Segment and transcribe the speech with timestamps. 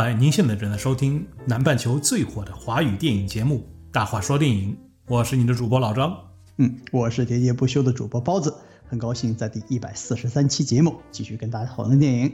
[0.00, 4.72] 嗨，您现在正在收听南半球最火的华语电影节目《大话说电影》，
[5.08, 6.16] 我是你的主播老张。
[6.58, 8.54] 嗯，我是喋喋不休的主播包子，
[8.86, 12.32] 很高兴在第一百四十三期节目继续跟大家讨论电影。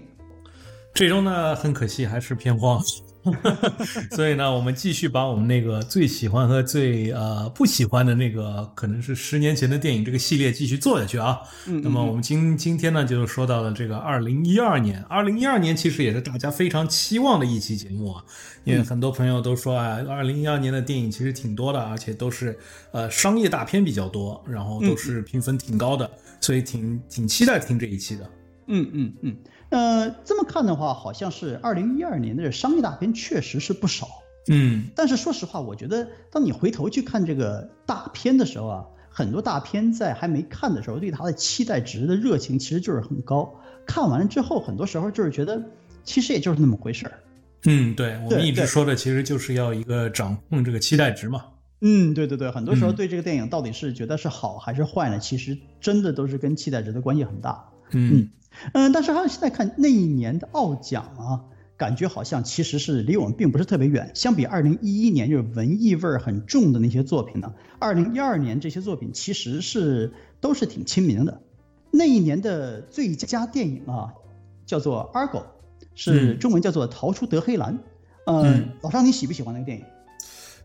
[0.93, 2.83] 这周呢，很可惜还是片荒。
[4.12, 11.41] 所以呢，我们继续把我们那个最喜欢和最呃不喜欢的那个，可能是十年前的电影这个系列继续做下去啊。
[11.83, 15.02] 那么我们今今天呢，就说到了这个二零一二年。
[15.05, 18.24] 二零一二年其实也是大家非常期望的一期节目啊，
[18.64, 22.59] 因为很多朋友都说啊，二零一二年的电影其实挺多的，而且都是
[22.92, 28.31] 呃商业大片比较多，然后都是评分挺高的，所以挺挺期待听这一期的。
[28.66, 29.36] 嗯嗯嗯。
[29.75, 34.06] 呃，这么看的话，好像是二零一二年的商业大片确实是不少。
[34.48, 43.53] 嗯，但是说实话，我觉得当你回头去看这个大片的时候啊，很多大片在还没看的时候，对它的期待值的热情其实就是很高。
[43.84, 45.61] 看完了之后，很多时候就是觉得
[46.05, 47.12] 其实也就是那么回事儿。
[47.64, 51.47] 嗯，对，我们一直说的其实就是要一个掌控这个期待值嘛。
[51.81, 55.19] 嗯，对对对，很多时候对这个电影到底是觉得是好还是坏呢？
[55.19, 57.69] 其实真的都是跟期待值的关系很大。
[57.91, 58.11] 嗯。
[58.14, 58.28] 嗯，
[58.72, 61.41] 但是还有现在看那一年的奥奖啊，
[61.77, 64.10] 感觉好像其实是离我们并不是特别远。
[64.14, 71.41] 相比二零一一年就是文艺味儿很重的那些作品呢，二零一二年这些作品其实是都是挺亲民的。
[71.91, 74.12] 那一年的最佳电影啊，
[74.66, 75.42] 叫做《Argo》，
[75.94, 77.75] 是中文叫做《逃出德黑兰》。
[78.27, 79.84] 嗯，老张你喜不喜欢那个电影？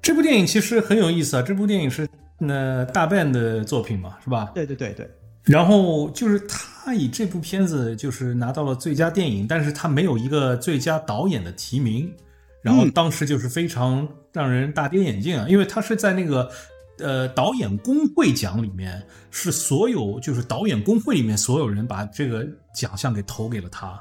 [0.01, 4.49] 这部电影其实很有意思啊，这部电影是那大半的作品嘛，是吧？
[4.55, 5.09] 对对对对。
[5.49, 12.13] 然后就是他以这部片子就是拿到了最佳电影，但是他没有一个最佳导演的提名，
[12.61, 16.51] 然后当时就是非常让人大跌眼镜啊，因为他是在那个
[16.99, 19.01] 呃导演工会奖里面，
[19.31, 23.99] 是所有就是导演工会里面所有人把这个奖项给投给了他，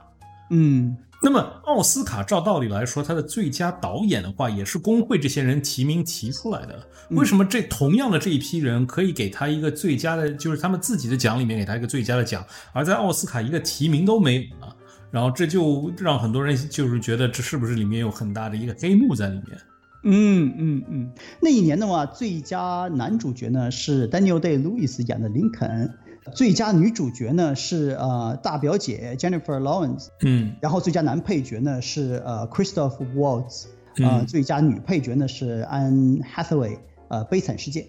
[0.51, 0.95] 嗯。
[1.21, 6.79] 那么奥斯卡照道理来说，他的最佳导演的话，也是工会这些人提名提出来的。
[7.11, 14.73] 为什么这同样的这一批人可以给他一个最佳的，就是他们自己的奖里面给他一个最佳的奖，而在奥斯卡一个提名都没有呢？
[15.11, 19.59] 然后这就让很多人就是觉得这是不是里面有很大的一个黑幕在里面？
[20.05, 21.11] 嗯嗯嗯。
[21.41, 25.93] 那一年的话，最佳男主角呢是 Daniel Day Lewis 演的林肯。
[26.35, 33.67] 最佳女主角呢是呃大表姐 Jennifer Lawrence，嗯，然后最佳男配角呢是呃 Christoph Waltz，
[34.03, 36.79] 呃最佳女配角呢是 Anne Hathaway，
[37.09, 37.89] 呃悲惨世界，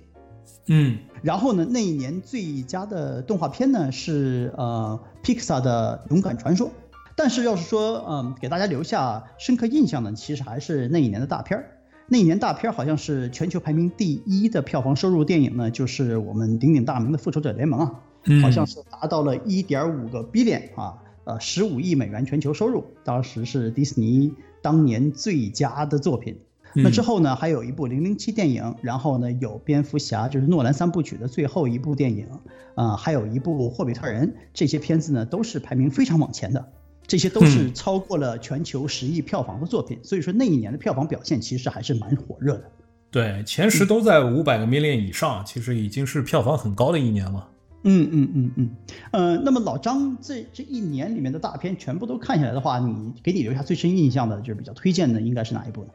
[0.67, 6.71] 嗯，然后呢那一年最佳的动画片呢是呃 Pixar 的勇敢传说，
[7.15, 11.65] 但是要是说嗯给大家留下深刻印象呢，其实还是那一年的大片儿，
[12.07, 17.99] 那一年大片儿好像是全球排名第一的票房收入电影呢，就是我们鼎鼎大名的复仇者联盟啊。
[18.41, 26.37] 好像是达到了一点五个 billion 啊，呃，十五亿美元全球收入，当时是迪士尼当年最佳的作品。
[26.75, 32.27] 那之后呢，还有一部零零七电影，然后呢有蝙蝠侠，就是诺兰三部曲的最后一部电影，
[32.75, 36.71] 啊，还有一部霍比特人，这些片子呢都是排名非常往前的，
[37.07, 39.97] 这些都是超过了全球十亿票房的作品。
[40.03, 42.63] 所以说那一年的票房表现其实还是蛮火热的。
[43.09, 47.49] 对，前十都在五百个 million 以上，其实已经是票房很高的一年了。
[47.83, 48.69] 嗯嗯嗯嗯，
[49.11, 55.89] 呃，那么老张这这一年里面的大片全部都看下来的话，你给你留下最深印象的，就是比较推荐的，应该是哪一部呢？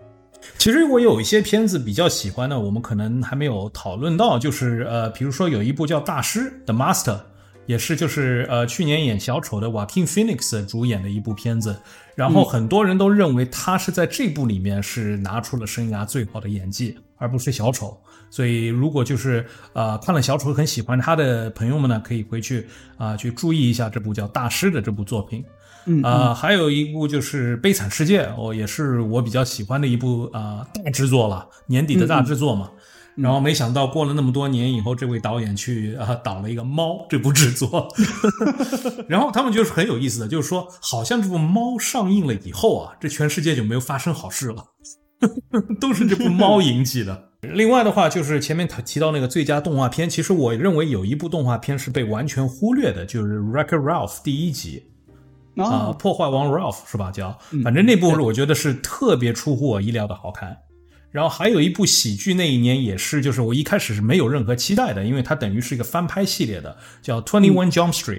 [0.59, 7.19] 其实我有一些片子比较喜欢的，我们可能还没有讨论到，就是呃，比如说有一部叫《大师》的 Master。
[7.67, 11.75] 也是，就是呃，去年演小丑的 Joaquin Phoenix 主演的一部片子，
[12.15, 17.99] 然后很多人都认为他是在这部里面是拿出了生涯最好的演技，而不是小丑。
[18.31, 22.67] 所以，如果就是呃看了小丑很喜欢他的朋友们呢，可以回去
[22.97, 25.45] 啊去注意一下这部叫《大师》的这部作品。
[26.03, 32.71] 啊，还有一部就是《悲惨世界》，哦，也是我比较喜欢的一部啊大制作了，年底的大制作嘛。
[33.17, 37.87] 然后没想到过了那么多年以后，这位导演去啊导了一个《猫》这部制作，
[39.07, 44.65] 然后他们就是很有意思的，就是说好像这部《猫》上映了以后啊，这全世界就没有发生好事了，
[45.79, 47.29] 都是这部《猫》引起的。
[47.53, 54.85] 另外的话，就是前面提到那个最佳动画片，其实我认为有一部动画片是被完全忽略的，就是《Wreck-It Ralph》第一集
[55.57, 57.11] 啊，破坏王 Ralph 是吧？
[57.11, 60.57] 叫反正那部我觉得是特别出乎我意料的好看。
[61.11, 68.19] 然后还有一部喜剧，那一年也是，就是我一开始是没有任何期待的，因为它等于是一个翻拍系列的，叫《Twenty One Jump Street》。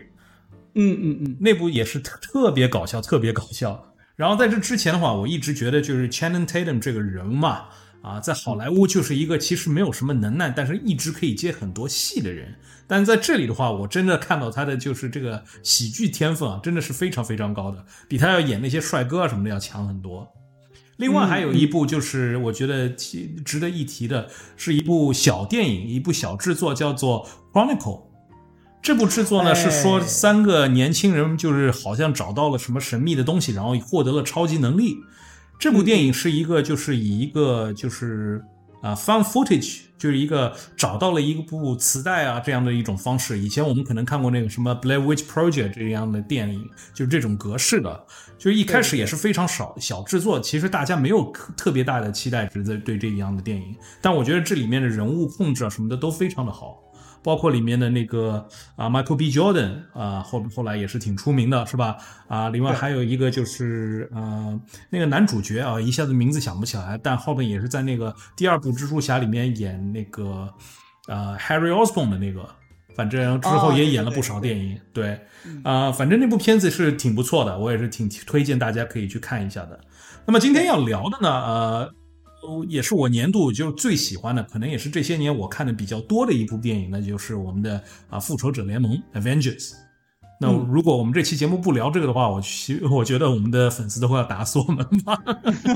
[0.76, 3.94] 嗯嗯嗯，那部也是特特别搞笑，特别搞笑。
[4.16, 7.66] 然后在这之前的话，我一直觉得就是 Channing Tatum 这个人嘛，
[8.06, 12.54] 啊，在好莱坞就是一个其实没有什么能耐，但是一直可以接很多戏的人。
[12.86, 20.32] 但是在这里的话，我真的看到他的就是这个喜剧天分啊，真的是非常非常高的，比他要演那些帅哥啊什么的要强很多。
[20.98, 27.28] 另外还有一部就是我觉得值得一提的，是一部小电影，一部小制作，叫做
[27.58, 27.80] 《Chronicle》。
[28.84, 34.98] 这部制作呢是说三个年轻人就是好像找到了什么神秘的东西，然后获得了超级能力。
[35.66, 38.40] 这部电影是一个就是以一个就是
[38.84, 39.80] 啊 fun footage。
[39.98, 43.40] 就是一个找到了一部磁带啊这样的一种方式。
[43.40, 48.06] 以前我们可能看过那个什么《Blair Witch Project》这样的电影，就是这种格式的。
[48.38, 53.76] 就是一开始也是非常少小制作，其实大家没有特别大的期待值在对这样的电影。
[54.02, 56.78] 但我觉得这里面的人物控制啊什么的都非常的好。
[57.26, 59.32] 包括里面的那个啊，Michael B.
[59.32, 61.98] Jordan 啊，后后来也是挺出名的，是吧？
[62.28, 64.60] 啊，另外还有一个就是呃，
[64.92, 70.48] 那个男主角啊，一下子名字想不起来，但后面也是在那个第二部蜘蛛侠里面演那个
[71.08, 72.48] 呃 Harry Osborn 的那个，
[72.96, 74.80] 反正之后也演了不少电影。
[74.94, 75.20] 对，
[75.64, 79.80] 啊，反正那部片子是挺不错的，我也是挺推荐大家可以去看一下的。
[80.28, 81.92] 那么今天要聊的呢，呃。
[82.68, 89.74] 也是我年度就最喜欢的，可能也是这些年我看的比较多的一部电影，那就是我们的啊《复仇者联盟》（Avengers）。
[90.38, 95.18] 那如果我们这期节目不聊这个的话，我其我觉得我们的粉丝都会要打死我们吧。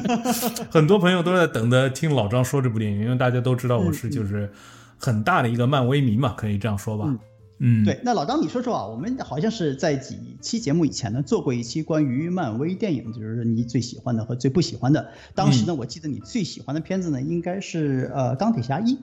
[0.69, 4.51] 很多朋友都在等着听老张说这部电影，因为大家都知道我是就是
[4.97, 7.05] 很大的一个漫威迷嘛，可以这样说吧。
[7.07, 7.17] 嗯，
[7.83, 15.11] 对，那老张，你说说啊，我们好像是在几期节目以前呢做过一期关于漫威电影，就是你最喜欢的和最不喜欢的。
[15.35, 18.97] 当时呢，我记得你最喜欢的片子呢，应该是呃钢铁侠一。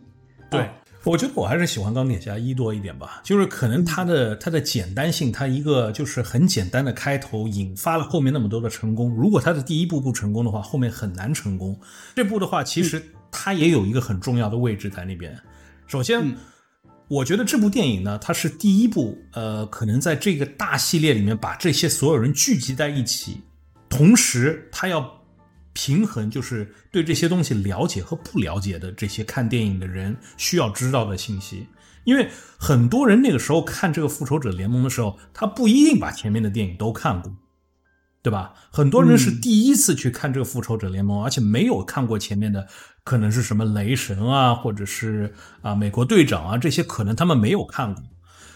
[0.50, 0.70] 对，
[1.04, 9.10] 我觉得我还是喜欢钢铁侠一多一点吧，就是可能它的它的简单性，它一个就是很简单的开头，引发了后面那么多的成功。
[9.10, 11.78] 如果它的第一步不成功的话，后面很难成功。
[12.14, 15.38] 这部的话，其实它也有一个很重要的位置在那边。
[15.86, 16.34] 首先。
[17.08, 23.40] 我觉得这部电影呢，它是第一部，呃，可能在这个大系列里面把这些所有人聚集在一起，
[23.88, 25.08] 同时它要
[25.72, 31.66] 平衡，就是对这些东西了解和不了解的这些看电影的人需要知道的信息。
[32.04, 37.32] 因为很多人那个时候看这个复仇者联盟的时候，他不一定把前面的电影都看过。
[38.22, 38.54] 对吧？
[38.72, 42.66] 很多人是第一次去看这个复仇者联盟，而且没有看过前面的，
[43.06, 45.32] 可能是什么雷神啊，或者是
[45.62, 48.02] 啊美国队长啊这些，可能他们没有看过。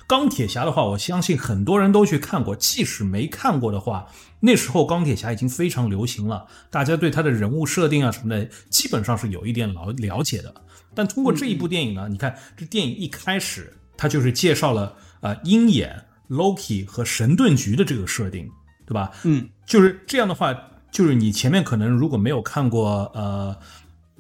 [0.09, 2.57] 钢铁侠的话，我相信很多人都去看过。
[2.57, 4.09] 即使没看过的话，
[4.41, 10.53] 那时候钢铁侠已经非常流行了，大家对他的人物设定啊什么的，基本上是有一点了了解的。
[10.97, 18.51] 但通过这一部电影呢，你看这电影一开始，它就是介绍了啊鹰眼、Loki 和神盾局的这个设定。
[18.85, 19.13] 对吧？
[19.23, 20.53] 嗯，就是这样的话，
[20.91, 23.57] 就是你前面可能如果没有看过呃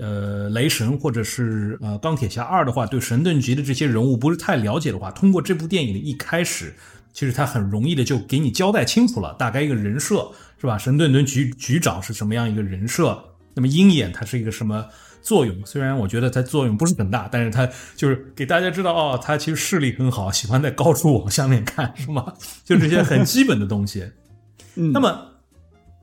[0.00, 6.74] 呃雷神或者是呃钢铁侠二的话，对神盾局的这些人物不是太了解的话，通过这部电影的一开始，
[7.12, 10.78] 其实他很容易的就给你交代清楚了，大概一个人设是吧？
[10.78, 13.22] 神盾局局长是什么样一个人设？
[13.54, 14.86] 那么鹰眼他是一个什么
[15.20, 15.54] 作用？
[15.66, 22.32] 虽然我觉得他作用不是很大，但是他就是给大家知道哦，他其实视力很好，喜欢在高处往下面看，是吗？
[22.64, 24.04] 就这些很基本的东西。
[24.94, 25.26] 那么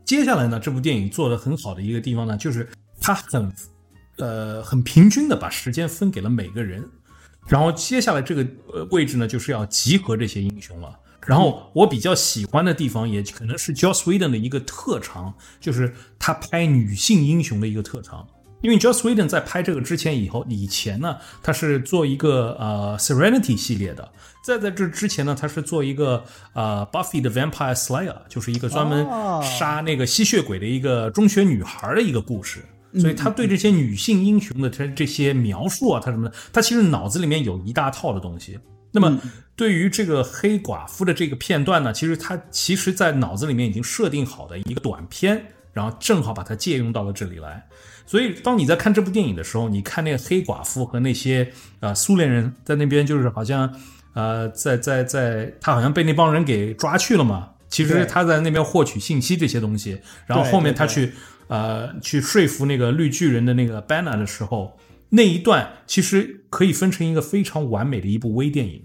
[0.04, 0.60] 接下来呢？
[0.60, 2.68] 这部电影做的很好的一个地方呢，就是
[3.00, 3.52] 他很
[4.18, 6.84] 呃很平均的把时间分给了每个人。
[7.48, 11.00] 然后接下来这个呃位置呢，就是要集合这些英雄了。
[11.26, 18.26] 然后我比较喜欢的地方，也可能是 Joss Whedon 的一个特长，就是他拍女性英雄的一个特长。
[18.62, 24.10] 因为 Joss Whedon 在拍这个之前以后以前呢，他是做一个呃 Serenity 系列的。
[24.44, 29.06] 在在这之前呢，他是做一个呃 Buffy 的 Vampire Slayer，就是一个专门
[29.44, 32.66] 杀那个吸血鬼的一个中学女孩的一个故事。
[33.00, 38.60] 所以他对这些女性英雄的这这些描述啊，他什么的，他其实脑子里面有一大套的东西。
[38.92, 39.20] 那么
[39.56, 45.42] 对于这个黑寡妇的这个片段呢，其实他其实在脑子里面已经设定好的一个短片，
[45.74, 47.64] 然后正好把它借用到了这里来。
[48.06, 53.74] 所以当你在看这部电影的时候，你看那个黑寡妇和那些呃苏联人在那边，就是好像。
[54.14, 57.50] 呃，在在在，他好像被那帮人给抓去了嘛。
[57.70, 61.14] 其实他在那边获取信息这些东西，然后后面他去
[61.48, 64.78] 呃去说服那个绿巨人的那个 Banner 的时候，
[65.10, 68.82] 那一段其实可以分成一个非常完美的一部微电影。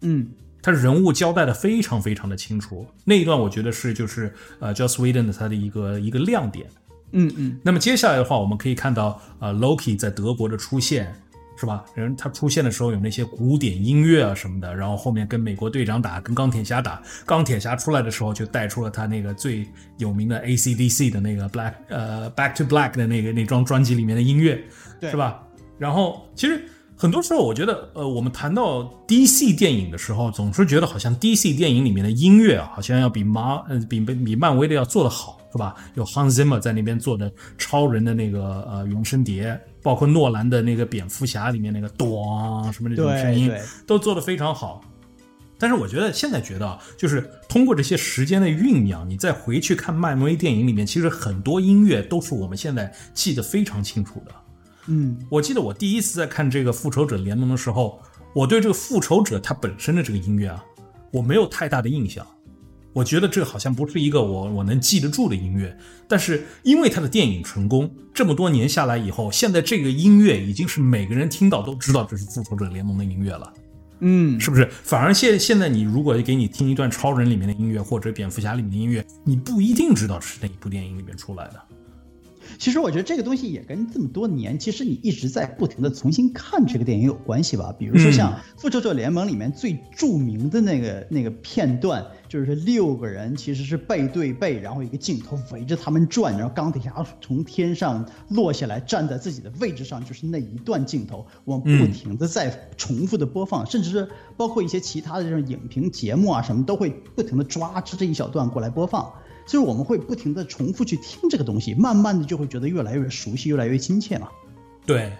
[0.00, 0.28] 嗯，
[0.62, 6.66] 他人物交代的非常非常的清楚，那一段我觉得是就是呃 Joss Whedon 的他的一个一个亮点。
[7.12, 7.58] 嗯嗯。
[7.62, 11.14] 那么接下来的话，我们可以看到呃 Loki 在德国的出现。
[11.56, 11.84] 是吧？
[11.94, 17.02] 人他出现的时候有那些古典音乐啊什么的，然后后面跟美国队长打，跟钢铁侠打。
[17.24, 19.66] 钢铁侠出来的时候就带出了他那个最
[19.98, 24.62] 有名的 AC/DC 的那个 Black 呃 Back to Black 的那个那张专辑里面的音乐，
[25.00, 25.42] 是吧？
[25.78, 26.62] 然后其实
[26.96, 35.38] 很多时候我觉得，呃，我们谈到 DC 电影的时候，总是觉得好像 DC 电影里面的音乐啊，好像要比马呃比比漫威的要做得好。
[35.56, 35.74] 是吧？
[35.94, 43.50] 有 Hans Zimmer 在那边做的超人的那个呃原声碟，包括诺兰的那个蝙蝠侠里面那个咚什么那种声音，
[43.86, 44.82] 都做得非常好。
[45.58, 54.32] 但是我觉得现在觉得，就是通过这些时间的酝酿，你再回去看漫威电影里面，其实很多音乐都是我们现在记得非常清楚的。
[54.88, 57.98] 嗯，我记得我第一次在看这个复仇者联盟的时候，
[58.34, 60.62] 我对这个复仇者他本身的这个音乐啊，
[61.10, 62.26] 我没有太大的印象。
[62.96, 65.76] 我觉得这好像不是一个我我能记得住的音乐。
[66.08, 73.52] 但是因为他的电影成功，这么多年下来以后，现在这个音乐已经是每个人听到都知道这是复仇者联盟的音乐了。
[74.00, 74.66] 嗯，是不是？
[74.82, 81.62] 反而现现在你如果给你听一段超人里面的音乐，或者蝙蝠侠里面的音乐，你不一定知道是哪一部电影里面出来的。
[82.58, 87.74] 其实我觉得这个东西也跟这么多年，其实你一直在不停的重新看这个电影有关系吧。
[87.78, 109.12] 比如说像《复仇者联盟》里面最著名的那个那个片段，就是六个人其实是背对背，然后一个镜头围着他们转，然后钢铁侠从天上落下来，站在自己的位置上，就是那一段镜头，我们不停的在重复的播放，甚至是包括一些其他的这种影评节目啊什么，都会不停的抓这这一小段过来播放。
[109.46, 114.28] 就是我们会不停的重复去听这个东西，慢慢的就会觉得越来越熟悉，越来越亲切了。
[114.84, 115.12] 对，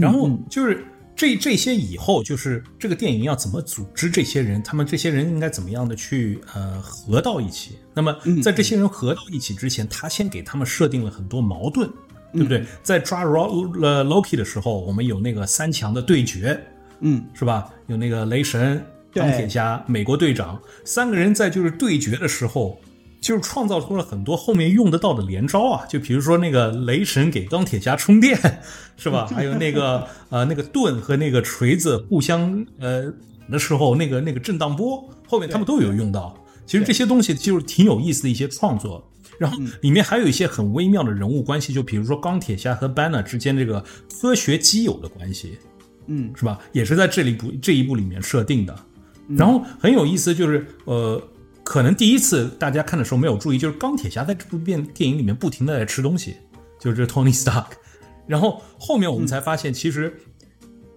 [0.00, 7.76] 然后就是这这些以后，就是这个电影要怎么组织这些人，他们这些人应该怎么样的去呃合到一起？
[7.92, 11.86] 那么在这些人合到一起之前，他先给他们设定了很多矛盾，
[12.32, 12.64] 对不对？
[12.82, 16.58] 在抓 Loki 的时候，我们有那个三强的对决，
[17.00, 17.70] 嗯，是吧？
[17.88, 22.80] 有那个雷神、钢铁侠、美国队长三个人在就是对决的时候。
[23.26, 28.38] 就是创造出了很多后面用得到的连招啊，就比如说那个雷神给钢铁侠充电，
[28.96, 29.26] 是吧？
[29.34, 33.12] 还有那个 呃那个盾和那个锤子互相呃
[33.50, 36.36] 的时候，那个那个震荡波，后面他们都有用到。
[36.66, 39.04] 其实这些东西就是挺有意思的一些创作。
[39.40, 43.84] 然后里面还有一些很微妙的人物关系，就比如说钢铁侠和 Banner 之间这个
[44.20, 45.58] 科学基友的关系，
[46.06, 46.60] 嗯，是吧？
[46.70, 48.72] 也是在这里部这一部里面设定的。
[49.36, 51.20] 然后很有意思，就是呃。
[51.66, 56.36] 可能第一次大家看的时候没有注意，就是钢铁侠在这部电电影里面不停的在吃东西，
[56.78, 57.66] 就是这 Tony Stark。
[58.24, 60.16] 然后后面我们才发现，其实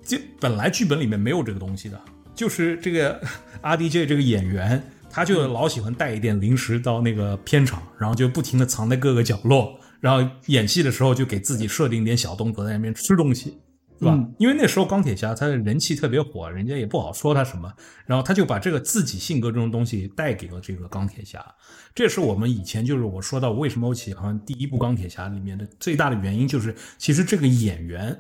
[0.05, 1.99] 就本来剧本里面没有这个东西的，
[2.35, 3.19] 就是这个
[3.61, 13.57] R D J 这个演员，他就老喜欢带一点零食到那个片场，然后就不停的藏在各个角落，然后演戏的时候就给自己设定点小动作在那边吃东西。
[13.99, 14.17] 是吧？
[14.37, 17.71] 因为那时候钢铁侠他的人气特别火，人家也不好说他什么，
[18.05, 21.45] 然后他就把这个自己性格这种东西带给了这个钢铁侠。
[21.93, 28.17] 这是我们以前就是我说到为什么我喜欢第一部钢铁侠里面的最大的原因，就是其实这个演员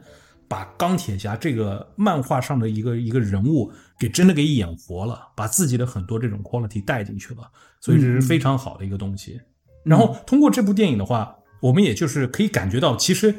[0.49, 9.39] 把钢铁侠这个漫画上的一个一个人物给真的给演活了，把自己的很多这种 quality 带进去了，所以这是非常好的一个东西。
[9.85, 13.33] 然后通过这部电影的话，我们也就是可以感觉到其实。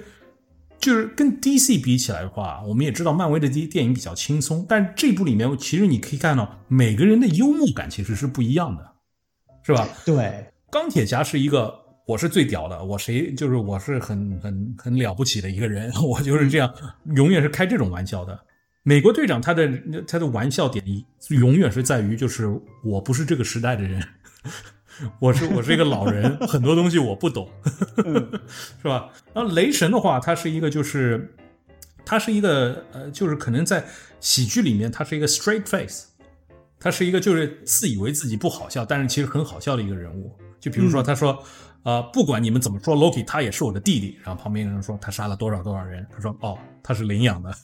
[0.81, 8.93] 就是跟 DC 比起来的话，我们也知道漫威的电电影比较轻松，但这部里面其实你可以看到每个人的幽默感其实是不一样的，
[9.63, 9.87] 是吧？
[10.07, 11.75] 对，钢铁侠是一个
[12.07, 16.73] 我是最屌的，我谁就是我是很很很了不起的一个人， 我就是这样，
[17.15, 18.41] 永远是开这种玩笑的。
[18.83, 19.71] 美国队长他的
[20.09, 20.83] 他的玩笑点
[21.29, 22.49] 永远是在于就是
[22.83, 24.03] 我不是这个时代的人。
[25.19, 27.49] 我是我是一个老人，很多东西我不懂，
[28.83, 29.11] 是吧？
[29.33, 31.35] 然后雷神的话，他是一个就是，
[32.05, 33.85] 他是一个呃，就是可能在
[34.21, 36.07] 喜剧里面，他是一个 straight face，
[36.79, 40.33] 他是一个就是自以为自己不好笑，但是其实很好笑的一个人物。
[40.59, 41.43] 就比如说他说，
[41.85, 44.19] 呃，不管你们怎么说，Loki 他也是我的弟弟。
[44.23, 47.55] 然后旁边人说他杀了多少多少人，他说哦，他是领养的，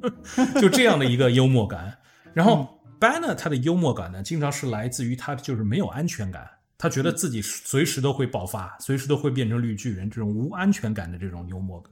[0.60, 1.94] 就这样的一个幽默感。
[2.32, 6.48] 然后 Banner 他的幽默感呢，经常是来自于他就是没有安全感。
[6.78, 11.90] 他觉得自己随时都会爆发，随时都会变成绿巨人，这种无安全感的这种幽默感，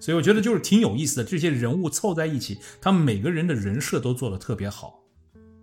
[0.00, 1.24] 所以我觉得就是挺有意思的。
[1.24, 5.00] 这些人物凑在一起，他们每个人的人设都做得特别好，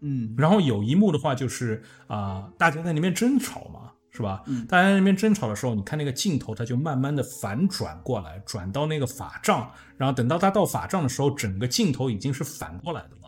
[0.02, 0.36] 嗯。
[0.38, 4.44] 然后有一幕的话就是啊，大家在那边争吵嘛，是吧？
[4.68, 13.19] 大家在那边争吵的时候，你看那个镜头，它就慢慢的反转过来，转到那个法杖，然后等到他到法杖的时候，整个镜头已经是反过来的了。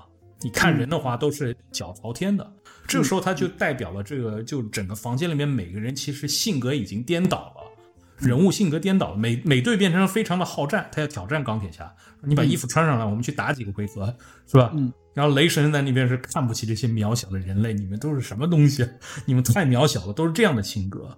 [0.42, 2.52] 你看人的话都是脚朝天的。
[2.88, 9.18] 这个时候，他就代表了这个，就整个房间里面每个人其实性格已经颠倒了，人物性格颠倒了。
[9.18, 11.94] 美美队变成了非常的好战，他要挑战钢铁侠。
[12.24, 14.14] 你把衣服穿上来，我们去打几个回合，
[14.48, 14.72] 是吧？
[14.76, 14.92] 嗯。
[15.14, 18.88] 然后雷神在那边是看不起这些渺小的人类，你们都是什么东西？
[19.26, 21.18] 你们太渺小了，都是这样的性格。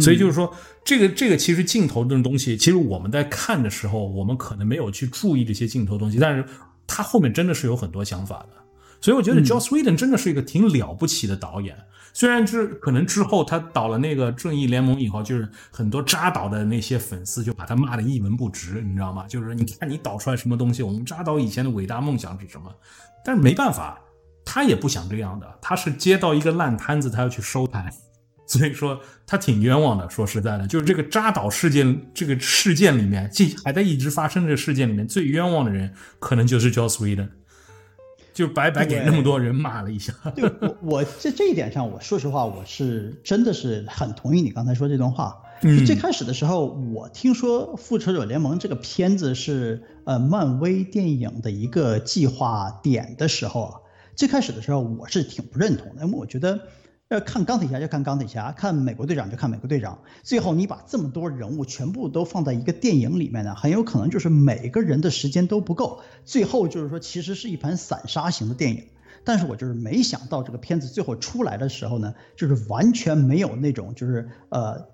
[0.00, 0.52] 所以就是说，
[0.82, 6.44] 这个这个其实镜头这种东西，其实我们在看的时候，我们可能没有去注意这些镜头东西，但是
[6.86, 8.63] 他后面真的是有很多想法的。
[9.04, 11.76] 所以我觉得 Joss Whedon 真的是一个挺了不起的导演。
[12.14, 19.26] 虽然之可能之后他导了那个正义联盟以后，就是很多扎导的那些粉丝就把他骂的一文不值，你知道吗？
[19.28, 22.74] 就是你看你导出来什么东西，我们扎导以前的伟大梦想是什么？
[23.22, 24.00] 但是没办法，
[24.42, 27.92] 他也不想这样的，他是接到一个烂摊子，他要去收摊，
[28.48, 30.08] 所以说他挺冤枉的。
[30.08, 37.28] 说实在的，就是这个扎导事件这个事件里面，这还在一直发生这个事件里面，最冤枉的人可能就是 Joss Whedon。
[38.34, 40.12] 就白白给那么多人骂了一下。
[40.34, 45.40] 对我，我在这一点上，我说实话，我是真的是很同意你刚才说这段话。
[45.62, 53.80] 嗯，最开始的时候，我听说《复仇者联盟》这个片子是呃漫威电影的一个计划点的时候啊，
[54.14, 56.60] 最开始的时候我是挺不认同的，因为我觉得。
[57.14, 59.98] 要看钢铁侠就看钢铁侠，看美国队长就看美国队长。
[60.22, 66.00] 最后你把这么多人物全部都放在一个电影里面呢，很有可能就是每个人的时间都不够。
[66.24, 68.84] 最后就是说，其实是一盘散沙型的电影。
[69.26, 74.88] 但是我就是没想到这个片子最后出来的时候呢，就是完全没有那种就是呃，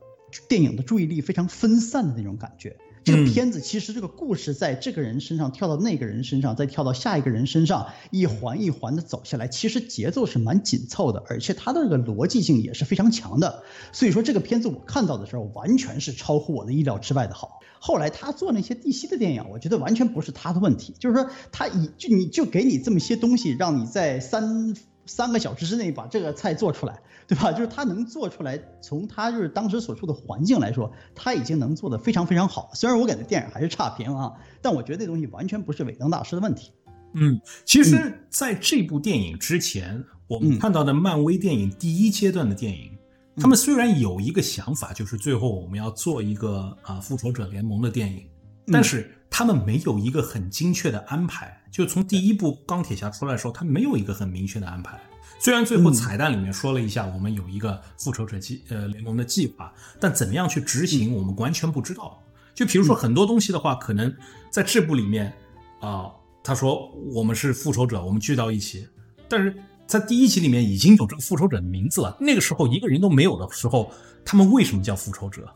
[0.48, 2.76] 电影的注意力非常分散的那种感觉。
[3.02, 13.62] 这个片子其实这个故事在这个人身上跳到那个人身上，再跳到下一个人身上，一环一环的走下来，其实节奏是蛮紧凑的，而且它的这个逻辑性也是非常强的。
[13.92, 17.60] 所以说这个片子我看到的时候，完全是超乎我的意料之外的好。
[17.78, 24.74] 后来他做那些 DC 的电影，我觉得完全不是他的问题，就是说他以就你就给你这么些东西，让你在三。
[25.10, 27.50] 三个小时之内把这个菜做出来，对吧？
[27.50, 32.70] 就是他能做出来，从他就是当时所处的环境来说，他已经能做得非常非常好。
[32.74, 36.70] 虽然我感觉电影还是差评啊，但我觉得那东西完全不是尾灯大师的问题。
[37.14, 42.96] 嗯，其实在这部电影之前，我们看到的漫威电影第一阶段的电影，
[43.36, 48.24] 他们虽然有一个想法，就是最后我们要做一个啊复仇者联盟的电影，
[48.72, 49.12] 但是。
[49.30, 55.00] 他们没有一个很精确的安排，就从第一部钢铁侠出来的时候，他没有一个很明确的安排。
[55.38, 62.22] 虽然最后彩蛋里面说了一下，我们有一个复仇者计呃联盟的计划，但怎么样去执行，我们完全不知道。
[62.52, 64.14] 就比如说很多东西的话，可能
[64.50, 65.32] 在这部里面
[65.80, 66.10] 啊，
[66.44, 68.86] 他说我们是复仇者，我们聚到一起，
[69.28, 72.14] 但是在第一集里面已经有这个复仇者的名字了。
[72.20, 73.90] 那个时候一个人都没有的时候，
[74.24, 75.48] 他们为什么叫复仇者？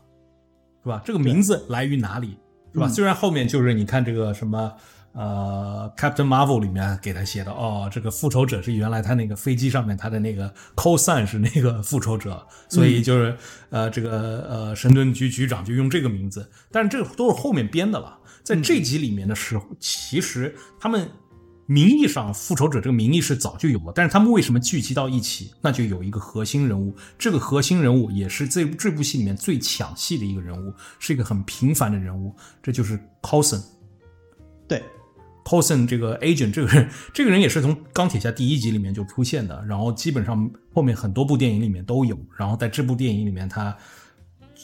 [0.81, 1.01] 是吧？
[1.05, 2.37] 这个名字来于哪里？
[2.75, 2.87] 是吧？
[2.89, 4.71] 虽然后面就是你看这个什么，
[5.13, 13.35] 呃，Captain Marvel 里面给他写的哦，这个复仇者是原来他那个飞机上面他的那个 cosine 是那个复仇者，所以就是
[13.69, 18.17] 呃这个呃神盾局局长就用这个名字，但是这个都是后面编的了。
[18.43, 21.09] 在这集里面的时候，其实他们。
[21.67, 25.51] 名义上，复仇者这个名义是早就有了，但是他们为什么聚集到一起？
[25.61, 33.63] 那就有一个核心人物，这个核心人物也是这这部戏里面最抢戏的一个人物，是一个很平凡的人物，这就是 Coulson。
[34.67, 34.83] 对
[35.43, 43.75] ，Coulson 这个 agent 这个人，这个人也是从钢铁侠第一集里面就出现的，然后基本上后面很多部电影里面都有，然后在这部电影里面他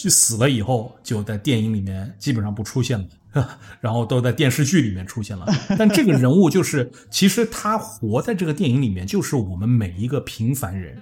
[0.02, 3.06] 就死了以后，就在电影里面基本上不出现了。
[3.80, 5.46] 然后都在电视剧里面出现了，
[5.80, 11.02] 但这个人物就是，其实他活在这个电影里面，就是我们每一个平凡人，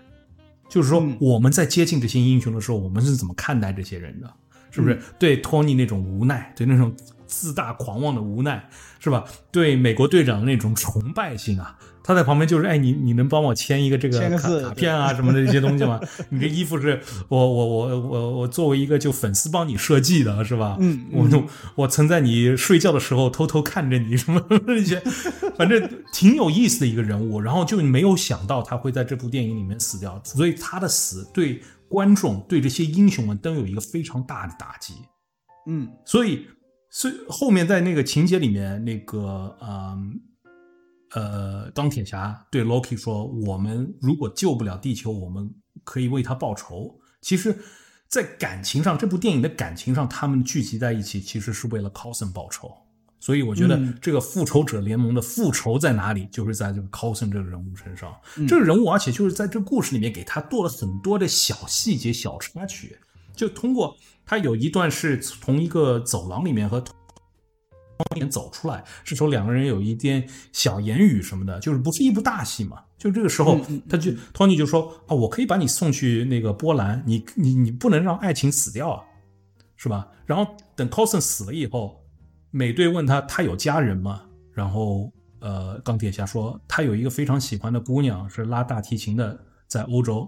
[0.70, 4.32] 就是说我们在接近这些英雄的时候，我们是怎么看待这些人的？
[4.70, 8.64] 是不是对托尼那种无奈，对那种自大狂妄的无奈，
[9.00, 9.26] 是吧？
[9.50, 11.76] 对美国队长的那种崇拜性啊？
[12.10, 16.02] 他在旁边就是，哎，你你能帮我签一个这个卡卡片啊什么的这些东西吗？
[16.30, 20.76] 你这衣服是我我我我我作为一个就粉丝帮你设计的是吧？
[20.80, 21.46] 嗯，我就
[21.76, 25.00] 我曾在你睡觉的时候偷偷看着你什么那些，
[25.56, 27.40] 反正挺有意思的一个人物。
[27.40, 34.96] 然后就没有想到他会在这部电影里面死掉，所以他的死对观众对这些英雄们都有一个非常大的打击。
[35.68, 36.48] 嗯，所以
[36.90, 40.20] 所以后面在那个情节里面那个嗯。
[41.14, 45.50] 呃，钢铁侠对 Loki 说：“我们如果救不了地球，我们
[45.84, 47.58] 可以为他报仇。”其实，
[48.08, 52.72] 在感情上，这部电影的感情上，他们聚集在一起，其实是为了 Coulson 报仇。
[53.20, 58.16] 所以，我觉得这个复仇者联盟的复仇在哪里，就是在这个 Coulson 这个人物身上。
[58.48, 62.98] 这个人物，而且就是在这故事里面给他做了很多的小细节、小插曲，
[63.36, 66.84] 就通过他有一段是从一个走廊里面和。
[68.16, 72.82] 面走出来，这时候两个人有一点小言语什么的，就是不是一部大戏嘛？
[72.98, 73.60] 就这个时候，
[73.90, 79.04] 他就托尼就说啊，我可以把你送去那个波兰，你你你不能让爱情死掉啊，
[79.78, 80.08] 是吧？
[80.26, 82.04] 然后等 Coulson 死了以后，
[82.52, 84.24] 美队问他他有家人吗？
[84.54, 90.28] 然后呃，钢铁侠说他有一个非常喜欢的姑娘是拉大提琴的，在欧洲。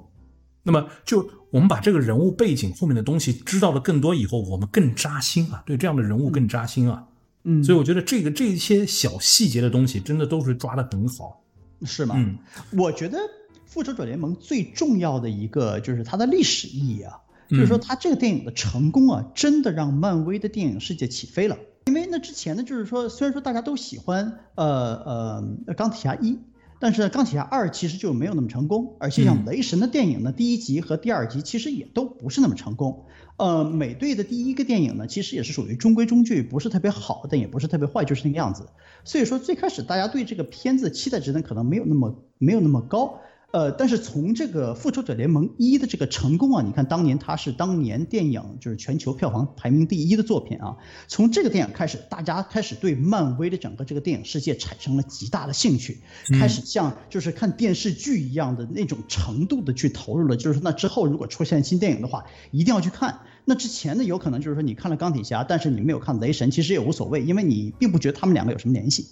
[0.63, 7.05] 那么就我们把这个人物背景后面的东西知道的更多以后，我们更扎心啊，对这样的人物更扎心啊。
[7.43, 11.41] 嗯，所以我觉得这个这些小细节的东西，真的都是抓的很好，
[11.83, 12.15] 是吗？
[12.17, 12.37] 嗯，
[12.77, 13.17] 我觉得
[13.65, 17.17] 复仇者联盟最重要的一个就是它的历史意义啊，
[17.49, 21.57] 就是说它这个电影的成功啊，真的让漫威的电影世界起飞了。
[21.85, 24.95] 因为那之前呢，就是说虽然说大家都喜欢呃
[25.65, 26.39] 呃钢铁侠一。
[26.81, 33.05] 但是钢铁侠二其实就没有那么成功，而且像雷神的电影呢，第一集和第二集其实也都不是那么成功。
[33.37, 38.67] 呃，美队的第一个电影呢，其实也是属于中规中矩，不是特别好，但也不是特别坏，就是那个样子。
[39.03, 43.19] 所以说最开始大家对这个片子期待值呢，可能没有那么没有那么高。
[43.51, 50.77] 呃，但是从这个《复仇者联盟一》的这个成功啊，你看当年它是当年电影就是全球票房排名第一的作品啊。
[51.09, 55.99] 从这个电影开始，大家开始对漫威的整个这个电影世界产生了极大的兴趣，
[56.39, 60.37] 开始像就是看电视剧一样的那种程度的去投入了。
[60.37, 63.19] 就是说，那之后如果出现新电影的话，一定要去看。
[63.43, 69.07] 那之前呢，有可能就是说你看了钢铁侠，但是你没有看雷神，其实也无所谓，因为你并不觉得他们两个有什么联系。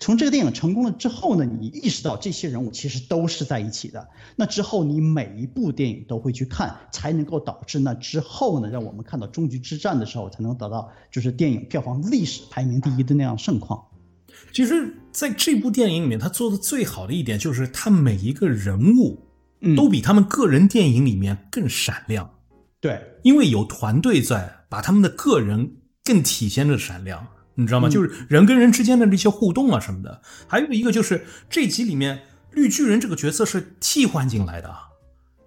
[0.00, 4.08] 从这个电影成功了之后呢，你意识到这些人物其实都是在一起的。
[4.36, 13.84] 那之后你每一部电影都会去看，才能够导致那之后呢，让我们看到终局之战的时候，才能得到就是电影票房历史排名第一的那样盛况。
[14.52, 19.28] 其实，在这部电影里面，他做的最好的一点就是，他每一个人物
[19.76, 22.30] 都比他们个人电影里面更闪亮。
[22.80, 27.26] 对，因为有团队在，把他们的个人更体现的闪亮。
[27.54, 27.88] 你知道吗？
[27.88, 34.74] 就是人跟人之间的这些互动啊什么的，还有一个就是这集里面绿巨人这个角色是替换进来的，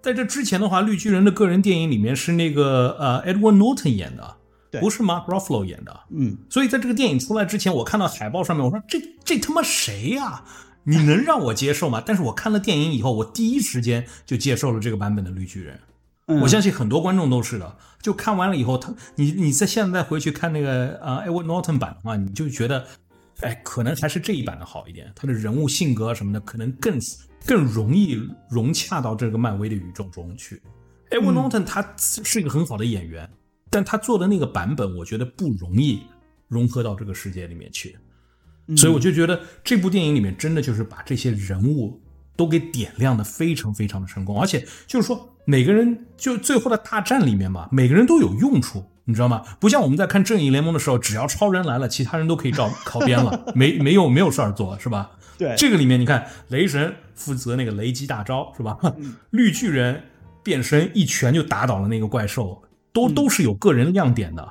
[0.02, 4.36] 在这之前的话，绿巨人的个人电影里面是那个呃 Edward Norton 演的，
[4.80, 6.00] 不是 Mark Ruffalo 演的。
[6.10, 10.44] 嗯，所以在这个电影出来之前，我看到海报上面，我说这这他妈谁呀？
[10.84, 12.02] 你能让我接受吗？
[12.04, 15.78] 但是我看了电影以后，我第一时间就接受了这个版本的绿巨人。
[16.28, 22.86] 我相信很多观众都是的，就看完了以后，他你你在现在回去看那个啊，Edward Norton 版的话，你就觉得，
[23.40, 26.98] 哎，可能还是这一版的好一点，他的人物性格什么的，可能更
[27.46, 30.60] 更容易融洽到这个漫威的宇宙中去。
[31.10, 33.26] Edward Norton 他是一个很好的演员，
[33.70, 36.02] 但他做的那个版本，我觉得不容易
[36.48, 37.96] 融合到这个世界里面去，
[38.76, 41.98] 所以我就觉得这部电影里面真的就是把这些人物
[42.38, 45.34] 都给点亮的非常非常的成功，而且就是说。
[45.50, 49.42] 每个人就最后的大战里面嘛，每个人都有用处，你知道吗？
[49.58, 55.10] 不像我们在看正义联盟的时候，只要超人来了，其他人都可以照靠边了， 没没有没有事儿做，是吧？
[55.38, 58.76] 对，这个里面你看，雷神负责那个雷击大招，是吧？
[59.30, 60.02] 绿巨人
[60.44, 64.46] 变身一拳就打倒了那个怪兽，都都是有个人亮点的。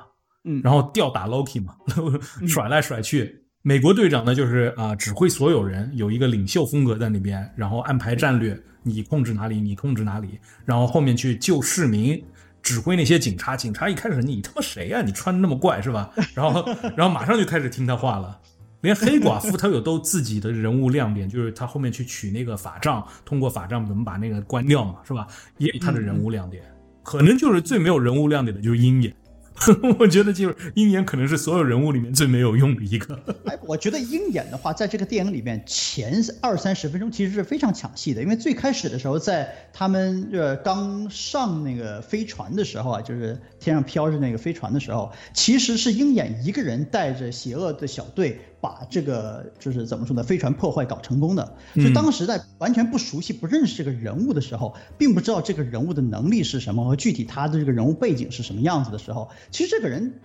[0.45, 1.75] 嗯，然后吊打 Loki 嘛，
[2.49, 3.43] 甩来甩去。
[3.67, 12.23] 美国队长呢，就是啊，指挥所有人，有一个领袖风格在那边，然后安排战略，你控制哪里，你控制哪里，然后后面去救市民，
[12.63, 13.57] 指挥那些警察。
[13.57, 15.01] 警察一开始你他妈谁呀？
[15.01, 16.09] 你穿的那么怪是吧？
[16.33, 18.39] 然 后然后马上就开始听他话了。
[18.79, 25.27] 连黑寡妇她有都自己的人物亮点，就是她后面去取那个法杖，通过法杖怎么把那个关掉嘛，是吧？
[25.57, 26.63] 也她的人物亮点，
[27.03, 29.13] 可能就是最没有人物亮点的就是鹰眼。
[29.99, 33.19] 我觉得就是鹰眼可能是所有人物里面最没有用的一个。
[33.45, 48.39] 哎，我觉得鹰眼的话，在这个电影里面前二三十分钟其实是非常抢戏的，因为最开始的时候，在他们呃刚上那个飞船的时候啊，就是天上飘着那个飞船的时候，其实是鹰眼一个人带着邪恶的小队。
[48.59, 50.23] 把这个就是怎么说呢？
[50.23, 60.19] 飞船破坏搞成功的，所以当时在完全不熟悉、不认识这个人物的时候，并不知道这个人物的能力是什么和具体他的这个人物背景是什么样子的时候，其实这个人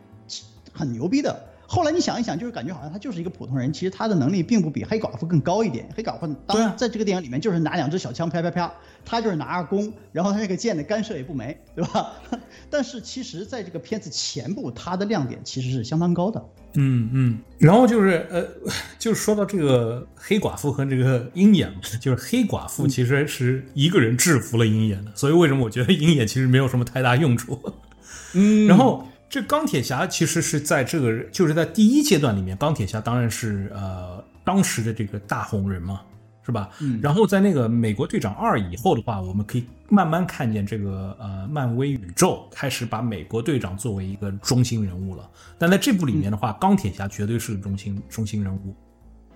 [0.73, 1.52] 很牛逼的。
[1.75, 5.89] 后来你想一想，就是感觉好像他就是一个普通人，其实他的能力并不比黑寡妇更高一点。
[5.97, 8.71] 黑寡妇当然在这个电影里面就是拿两只小枪啪啪啪，
[9.07, 12.13] 他就是拿着弓，然后他那个箭的干涉也不没，对吧？
[12.69, 16.45] 但是其实在这个片子前部，他的亮点其实是相当高的。
[16.75, 17.39] 嗯嗯。
[17.57, 18.47] 然后就是呃，
[19.01, 27.59] 就是说到这个黑寡妇和这个鹰眼，就是黑寡妇其实是一个人制服了鹰眼的，所以为什么我觉得鹰眼其实没有什么太大用处？
[28.35, 28.67] 嗯。
[28.67, 29.09] 然后。
[29.33, 36.03] 这钢铁侠其实是在这个，就是在第一阶段里面，钢铁侠当然是呃当时的这个大红人嘛，
[36.45, 36.69] 是吧？
[36.83, 37.01] 嗯。
[37.03, 45.27] 然后在那个美国队长二以后的话，我们可以慢慢看见这个呃漫威宇宙开始把美国队长作为一个中心人物了。
[45.59, 48.77] 但在这部里面的话，钢铁侠绝对是个中心中心人物，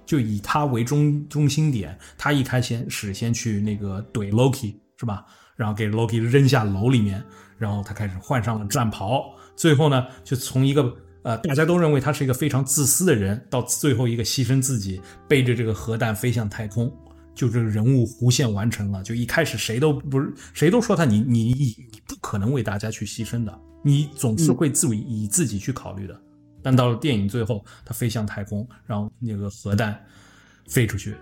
[0.05, 5.25] 就以他为中中心点，他一开始先去那个怼 Loki 是吧？
[5.57, 7.25] 然后给 Loki 扔下楼里面，
[7.57, 9.33] 然后他开始换上了战袍。
[9.57, 16.95] 最后呢，就从一个呃，大家都认为他是一个非常自私的人，到最后一个牺牲自己，背着这个核弹飞向太空，
[17.35, 19.03] 就这个人物弧线完成了。
[19.03, 26.21] 就一开始谁都不是，谁都说他你你你你不可能为大家去牺牲的，你总是会自以自己去考虑的。
[26.63, 29.99] 但到了电影最后，他飞向太空，然后那个核弹
[30.69, 31.15] 飞出去，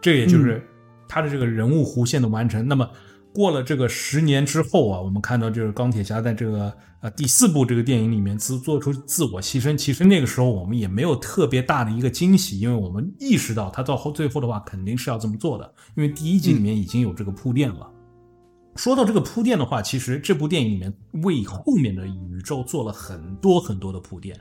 [0.00, 0.66] 这也就是。
[1.06, 2.66] 他的这个人物弧线的完成。
[2.66, 2.90] 那么
[3.34, 9.76] 过了这个十年之后啊，我们看到就是钢铁侠在这个呃第四部这个电影里面自做出自我牺牲。
[9.76, 17.90] 其实那个时候我们也没有特别大的一个惊喜，因为我们意识到他到后最后的话肯定是要这么做的，因为第一集里面已经有这个铺垫了。
[18.76, 20.92] 说到这个铺垫的话，其实这部电影里面
[21.22, 24.36] 为后面的宇宙做了很多很多的铺垫。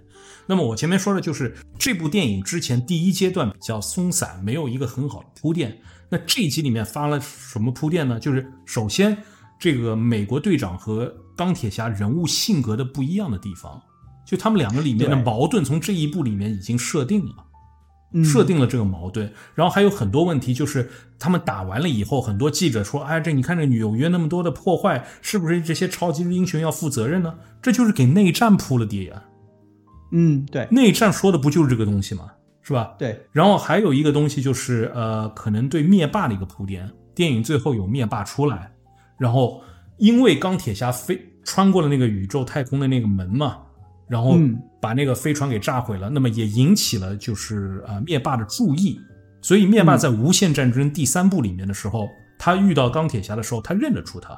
[0.48, 5.80] 那么我前面说的就是这部电影之前第一阶段比较松散，没有一个很好的铺垫。
[6.14, 8.20] 那这一集里面发了什么铺垫呢？
[8.20, 9.18] 就是首先
[9.58, 13.82] 这个美国队长和钢铁侠人物性格的不一样的地方，
[14.24, 17.34] 就他们两个里面的矛盾从这一部里面已经设定了。
[18.24, 29.24] 设定了这个矛盾，然后还有很多问题，就是他们打完了以后，很多记者说：“哎，这你看这纽约那么多的破坏，是不是这些超级英雄要负责任呢？”这就是给内战铺了地呀。
[30.12, 32.28] 嗯，对，内战说的不就是这个东西吗？
[32.64, 32.96] 是吧？
[32.98, 33.24] 对。
[33.32, 36.90] 然后还有一个东西就是，呃，可能对灭霸的一个铺垫。
[37.14, 38.72] 电影最后有灭霸出来，
[39.20, 39.62] 然后
[39.98, 43.58] 因为钢铁侠飞穿过了那个宇宙太空的那个门嘛。
[44.06, 44.38] 然后
[44.82, 49.00] 把那个飞船给炸毁了，那么也引起了就是呃灭霸的注意，
[49.42, 54.38] 所以灭霸在无限战争第三部里面的时候，他遇到钢铁侠的时候，他认得出他，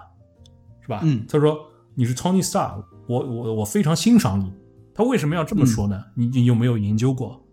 [0.81, 1.01] 是吧？
[1.03, 1.57] 嗯，他说
[1.95, 4.53] 你是 Tony Stark，我我我非常欣赏你。
[4.93, 6.01] 他为什么要这么说呢？
[6.15, 7.43] 你你有没有研究过？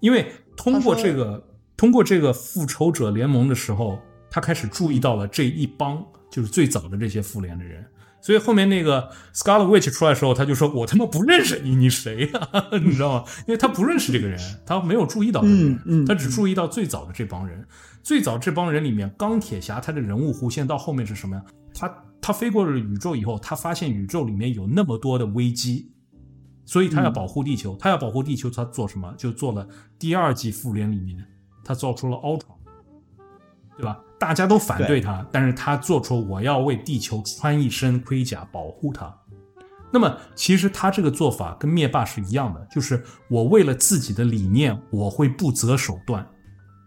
[0.00, 1.42] 因为通过这个
[1.76, 3.98] 通过这个复仇者联盟的时候，
[4.30, 7.84] 他开始注意到了这一帮就是最早的这些复联的人。
[8.20, 12.48] 所以后面那个 Scarlet Witch 出来的时候，他就说：“我他妈不认识你，你谁呀？
[12.84, 13.24] 你知道吗？
[13.46, 17.64] 因为他不认识这个人，他没有注意到这个人，他只注意到最早的这帮人。
[18.02, 21.42] 最早这帮人里面，钢铁侠他的人物弧线到后面是什么呀？
[21.72, 25.88] 他他飞过了宇宙以后，他发现宇宙里面有那么多的危机，
[26.68, 27.74] 所以他要保护地球。
[27.80, 29.10] 他要保护地球，他做什么？
[29.16, 29.66] 就做了
[29.98, 31.26] 第二季复联里面，
[31.64, 32.58] 他造出了 Ultron，
[33.78, 39.16] 对吧？”大家都反对他，但是他做出我要为地球穿一身盔甲保护他。
[39.90, 46.28] 那么其实他这个做法跟灭霸是一样的，就是我为了自己的理念，我会不择手段。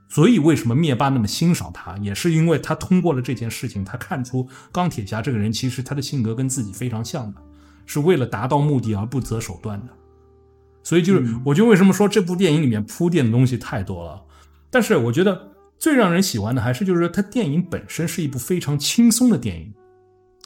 [0.10, 7.42] 所以为什么灭霸那么欣赏他，也是因为他通过了这件事情，他看出钢铁侠这个人其实他的性格跟自己非常像的，
[7.86, 9.94] 是为了达到目的而不择手段的。
[10.84, 14.22] 所以就是，我就为什么说这部电影里面铺垫的东西太多了，
[14.70, 15.50] 但是我觉得。
[15.82, 19.74] 最让人喜欢的还是就是说，它电影本身是一部非常轻松的电影，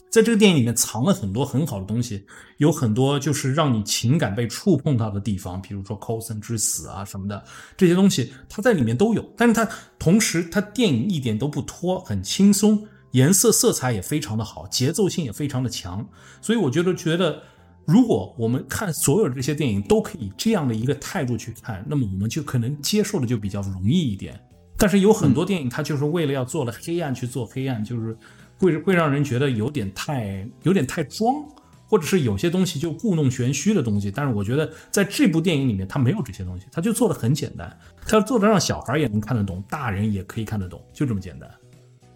[0.10, 7.43] 在这个电影里面藏了很多很好的东西，有很多就是让你情感被触碰到的地方，比如说 Coulson 之死啊什么的
[7.76, 9.30] 这些东西，它在里面都有。
[9.36, 9.67] 但是它
[10.00, 16.06] 同时，它电影一点都不拖，很轻松，颜色色彩也非常的好，节奏性也非常的强。
[16.41, 17.41] 所以我觉得，觉得
[17.86, 24.38] 如果我们看所有这些电影都可以这样的一个态度去看，那么我们就可能接受的就比较容易一点。
[24.78, 28.17] 但是有很多电影，它就是为了要做了黑暗去做黑暗，就是
[28.58, 31.36] 会会让人觉得有点太有点太装，
[31.88, 34.12] 或者是有些东西就故弄玄虚的东西。
[34.12, 41.49] 但是我觉得在这部电影里面，它没有这些东西，它就做的很简单，它做的让小孩也能看得懂，大人也可以看得懂，就这么简单。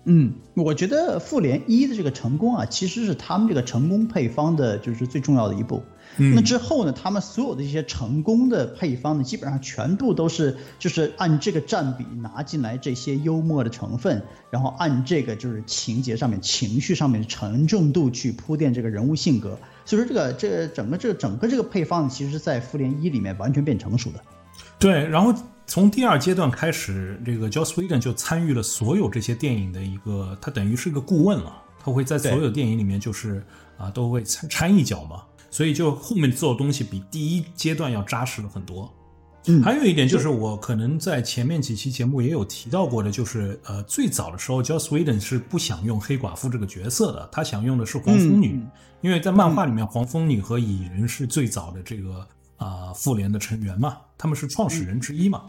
[0.05, 5.83] 嗯，我觉得复联一的这个成功啊，其实是他们这个成功配方的就是最重要的一步。
[6.17, 6.91] 那之后呢？
[6.91, 19.57] 他们所有的一些成功的配方呢，基本上全部都是就是按这个占比拿进来这些幽默的成分，然后按这个就是情节上面、情绪上面的沉重度去铺垫这个人物性格。
[19.85, 24.19] 所以说，这个这整个这个整个这个配方，其实是在复联一里面完全变成熟的。
[24.77, 25.33] 对，然后
[25.69, 33.45] 从第二阶段开始，这个 Joss Whedon 就参与了所有这些电影的一个，他等于是个顾问了，他会在所有电影里面就是
[33.77, 35.21] 啊都会掺掺一脚嘛。
[35.51, 38.91] 所以就后面做的东西比第一阶段要扎实了很多。
[39.45, 48.59] 嗯，还有一点就是我可能在前面几期节目也有提到过的，就是呃最早的时候，Joss Whedon 是不想用黑寡妇这个角色的，他想用的是黄蜂女，
[49.01, 52.27] 因为在漫画里面，黄蜂女和蚁人是最早的这个
[52.57, 55.43] 啊复联的成员嘛，他们是创始人之一嘛。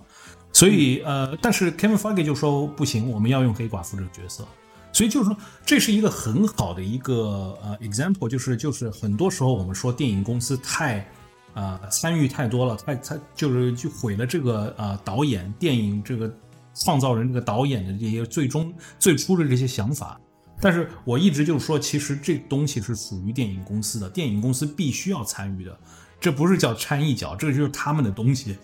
[0.52, 4.46] 所以呃，但是 Kevin Feige 就说不行，我们要用黑寡妇这个角色。
[4.92, 11.08] 所以就是说，这是一个很好的一个呃 example，就是就是很多时候我们说电影公司太，
[11.54, 16.28] 啊参与太多了，太太就是就毁了这个呃导演电影这个
[16.74, 20.20] 创造人这个导演的这些最终最初的这些想法。
[20.60, 25.78] 但是我一直就是说，其实这东西是属于电影公司的，电影公司必须要参与的，
[26.20, 28.58] 这不是叫掺一脚，这就是他们的东西。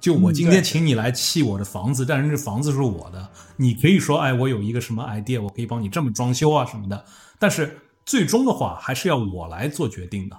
[0.00, 7.04] 就我今天请你来砌我的房子，但是这房子是我的，你可以说，哎，我有一个什么 idea，我可以帮你这么装修啊什么的。
[7.38, 10.36] 但是最终的话，还是要我来做决定的。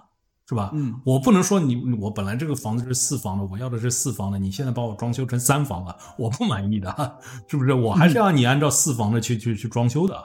[0.48, 0.72] 是吧？
[0.74, 7.72] 嗯，我不能说你我本来这个房子是四房的，我要的是四房的，你现在把我装修成三房了，我不满意的， 是不是？
[7.72, 10.20] 我还是要你按照四房的去去去装修的。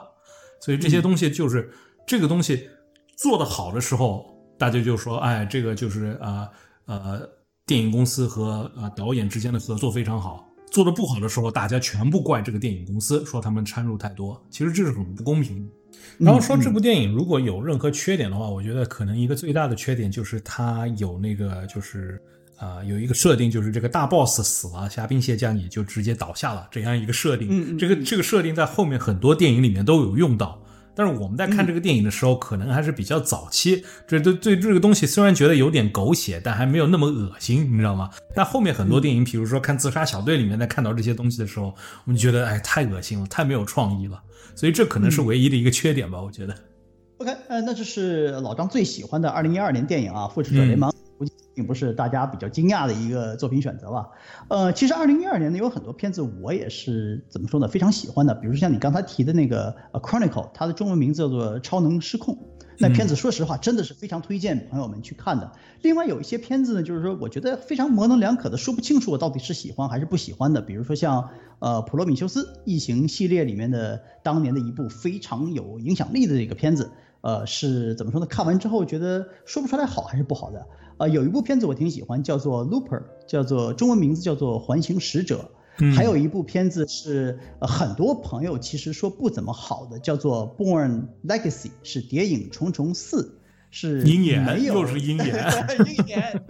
[0.59, 1.71] 所以这些东西就是
[2.07, 2.67] 这个东西
[3.15, 4.25] 做得好的时候，
[4.57, 6.49] 大家就说，哎，这个就是啊
[6.85, 7.21] 呃
[7.67, 10.47] 电影公司和呃导演之间的合作非常好。
[10.71, 14.39] 做的不好的时候，大家全部怪这个电影公司，说他们掺入太多。
[14.51, 15.67] 其实这是很不公平。
[16.19, 22.21] 然后说这部电影如果有任何缺点的话，我觉得可能一个最大的缺点就是它有那个就是
[22.57, 27.75] 啊有一个设定，就是这个大 boss 死了，虾兵蟹将也就直接倒下了这样一个设定。
[27.79, 30.61] 这个这个设定在后面很多电影里面都有用到。
[30.95, 38.09] 但是我们在看这个电影的时候，可能还是比较早期，这对对这个东西虽然觉得有点狗血，但还没有那么恶心，你知道吗？
[38.33, 44.21] 但后面很多电影，比如说看《自杀小队》里面，在看到这些东西的时候，我们觉得哎，太恶心了，太没有创意了。
[44.55, 46.55] 所以这可能是唯一的一个缺点吧，我觉得。
[47.17, 50.89] OK，呃，那这是老张最喜欢的二零一二年电影啊，《复仇者联盟》。
[51.17, 54.07] 估计并不是大家比较惊讶的一个作品选择吧？
[54.49, 58.33] 呃，其实二零一二年呢有很多片子我也是怎么说呢，非常喜欢的。
[58.35, 62.35] 比如说像你刚才提的那个《Chronicle》，它的中文名字叫做《超能失控》。
[62.77, 65.49] 那片子说实话真的是非常推荐朋友们去看的。
[65.81, 70.61] 另外有一些片子呢，就是说我觉得非常模棱两可的，说不清楚我到底是喜欢还是不喜欢的。
[70.61, 76.91] 比如说像呃《普罗米修斯》异形系列里面的当年的一部非常有影响力的一个片子，
[77.25, 78.27] 呃，是怎么说呢？
[78.27, 80.63] 看完之后觉得说不出来好还是不好的。
[80.97, 85.49] 呃，有一部片子我挺喜欢，叫做《Looper》，叫做中文名字叫做《环形使者》。
[85.95, 93.23] 还有一部片子是很多朋友其实说不怎么好的，叫做《Born Legacy》，是《谍影重重四》，
[93.71, 95.25] 是鹰眼，又是鹰眼，
[95.97, 96.43] 鹰眼，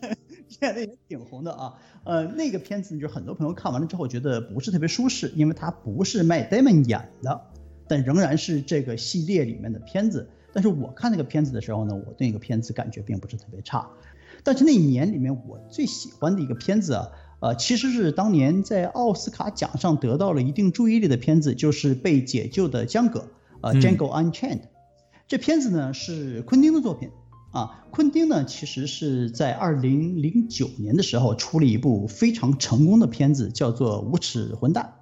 [0.62, 1.74] 演的也挺红的啊。
[2.04, 7.40] 呃，那个片子就是很多朋友看完了之后觉得不是特别舒适，因为它不是 Matt Damon 演的，
[7.92, 10.30] 但仍然是这个系列里面的片子。
[10.54, 13.86] 但是我看那个片子的时候呢，我对那个片子感觉并不是特别差。
[14.42, 17.08] 但是那一年里面我最喜欢的一个片子啊，
[17.40, 23.28] 呃，其实是当年在奥斯卡奖上得到了一定注意力的片子，就是被解救的江格，
[23.60, 24.62] 呃，Django Unchained。
[25.28, 27.10] 这片子呢是昆汀的作品
[27.52, 34.94] 啊，昆汀呢其实是在二零零九年的时候出了一部非常成功的片子，叫做《无耻混蛋》。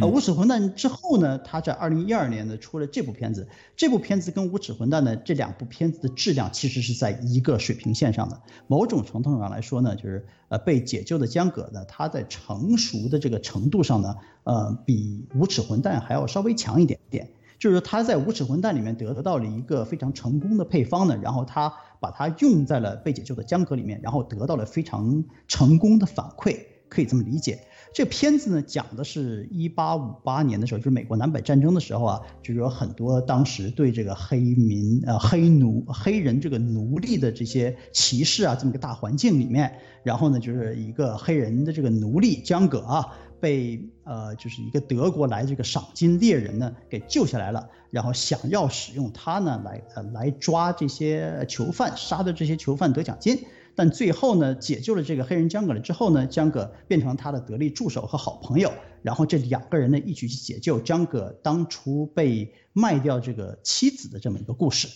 [0.00, 3.48] 呃，无耻混蛋之后呢，他在二零一二年呢出了这部片子。
[3.76, 8.40] 这部片子跟无耻混蛋呢这两部片子的质量其实是在一个水平线上的。
[8.66, 17.30] 某种程度上来说呢，就是呃被解救的江葛呢，他在成熟的这个程度上呢，呃比无耻混蛋还要稍微强一点点。
[17.58, 26.58] 就是他在无耻混蛋里面得到了一个非常成功的配方呢，然后他把它用在了被解救的江葛里面，然后得到了非常成功的反馈，
[26.90, 27.66] 可以这么理解。
[27.94, 43.06] 这片子呢，讲的是一八五八年的时候，就是美国南北战争的时候啊，就是有很多当时对这个黑民、呃黑奴、黑人这个奴隶的这些歧视啊，这么个大环境里面，然后呢，就是一个黑人的这个奴隶江葛啊，
[43.40, 53.44] 被呃就是一个德国来这个赏金猎人呢给救下来了，然后想要使用他呢来呃来抓这些囚犯，杀的这些囚犯得奖金。
[53.76, 64.88] 但最后呢，解救了这个黑人江葛了之后呢，江葛变成他的得力助手和好朋友，然后这两个人呢一起去解救江葛当初被卖掉这个妻子的这么一个故事。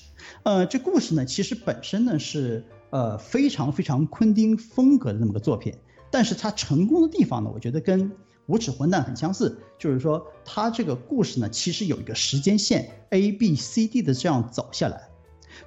[0.42, 5.74] 呃，这故事呢其实本身呢是呃非常非常昆汀风格的这么个作品，
[6.10, 8.10] 但是它成功的地方呢，我觉得跟
[8.46, 15.07] 《无耻混蛋》很相似，就是说它这个故事呢其实有一个时间线 A B C D 的这样走下来。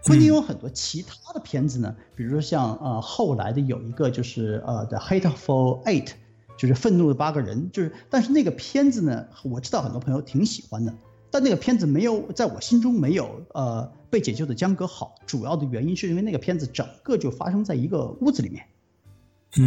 [0.04, 6.10] 昆汀有很多其他的片子呢，比如说像呃后来的有一个就是呃 The Hateful Eight，
[6.58, 10.94] 就是愤怒的八个人，就是但是那个片子呢，我知道很多朋友挺喜欢的，
[11.30, 18.66] 但那个片子没有在我心中没有呃被解救的江哥好，主要的原因是因为那个片子整个就发生在一个屋子里面，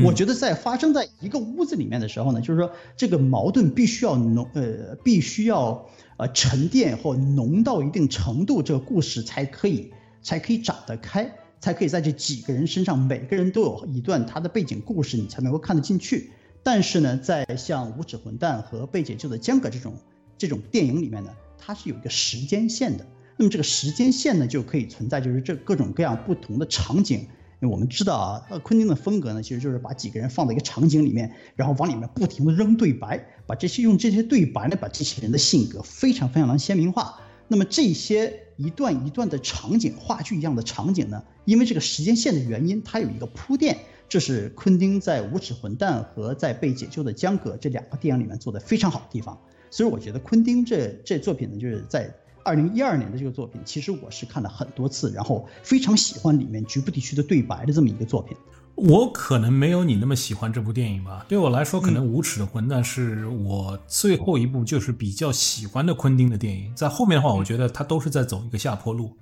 [0.04, 9.92] 我觉得在发生在一个屋子里面的时候呢，就是说这个矛盾必须要浓呃必须要呃沉淀或浓到一定程度，这个故事才可以。
[10.24, 16.30] 才可以展得开，才可以在这几个人身上，每个人都有一段他的背景故事，你才能够看得进去。
[16.62, 19.94] 但是呢，在像《无耻混蛋》和《被解救的江哥》这种
[20.36, 23.06] 这种电影里面呢，它是有一个时间线的。
[23.36, 27.20] 那么这个时间线呢，就可以存在就是这各种各样不同的场景。
[27.60, 37.18] 因为我们知道啊，昆汀的风格呢，其实就是把几个人放在一个场景里面，然后往里面不停的扔对白，把这些用这些对白呢，把这些人的性格非常非常的鲜明化。
[37.48, 38.40] 那么这些。
[38.56, 41.24] 一段一段的场景，话剧一样的场景呢？
[41.44, 43.76] 因为这个时间线的原因，它有一个铺垫。
[44.08, 49.36] 这是昆汀在《无耻混蛋》和在《被解救的江葛》这两个电影里面做的非常好的地方。
[49.72, 52.14] 所以我觉得昆汀这这作品呢，就是在
[52.44, 58.36] 二零一二年的这个作品，其实我是看了很多次，然后非常喜欢里面局部地区的对白的这么一个作品。
[58.76, 61.24] 我可能没有你那么喜欢这部电影吧。
[61.28, 66.74] 对我来说，可能《无耻的混蛋》是我最后一部就是比较喜欢的昆汀的电影。
[66.74, 69.16] 在后面的话，我觉得他都是在走一个下坡路。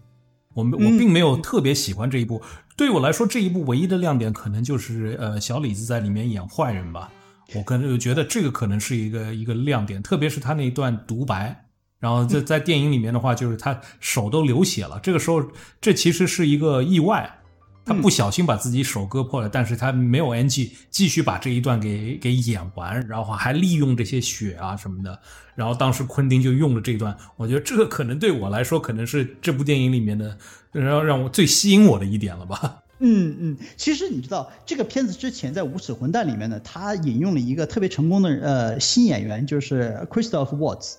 [0.54, 2.40] 我们我并没有特别喜欢这一部。
[2.76, 7.10] 对我来说，这一部唯一的亮点可能就是呃小李子在里面演坏人吧。
[7.54, 11.66] 我可能就觉得这个可能是一个一个亮点，特别是他那一段独白。
[11.98, 14.98] 然后在在电影里面的话，就是他手都流血了。
[15.00, 15.42] 这个时候，
[15.80, 17.38] 这其实是一个意外。
[17.84, 25.18] 他不小心把自己手割破了，但是他没有 NG，继续把这一段给给演完，然后还利用这些血啊什么的。
[25.54, 30.38] 然后当时昆汀就用了这一段，我觉得这个可能对我来说，可能是这部电影里面的
[30.70, 32.78] 然后让我最吸引我的一点了吧。
[33.04, 40.94] 嗯嗯，其实你知道这个片子之前在《无耻混蛋》里面呢，他引用了一个特别成功的呃新演员，就是 Christoph Waltz。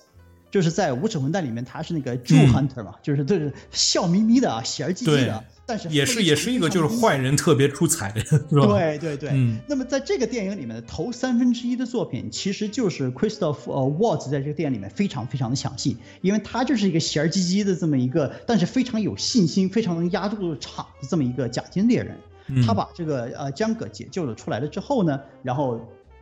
[0.54, 8.22] 就是在《无耻混蛋》里面，他是那个 Jew Hunter 嘛，就是就是笑眯眯的啊，喜儿唧唧的，但是也是也是一个就是坏人特别出彩的？
[8.48, 9.30] 对对对。
[9.32, 9.58] 嗯。
[9.68, 22.16] 那么在这个电影里面的头三分之一的作品，其实就是 Christoph Waltz 在这个电影里面非常非常的详细，因为他就是一个喜儿唧唧的这么一个，但是非常有信心、非常能压住场的这么一个假金猎人。
[22.64, 25.80] 他把这个呃江葛解救了出来了之后呢，然后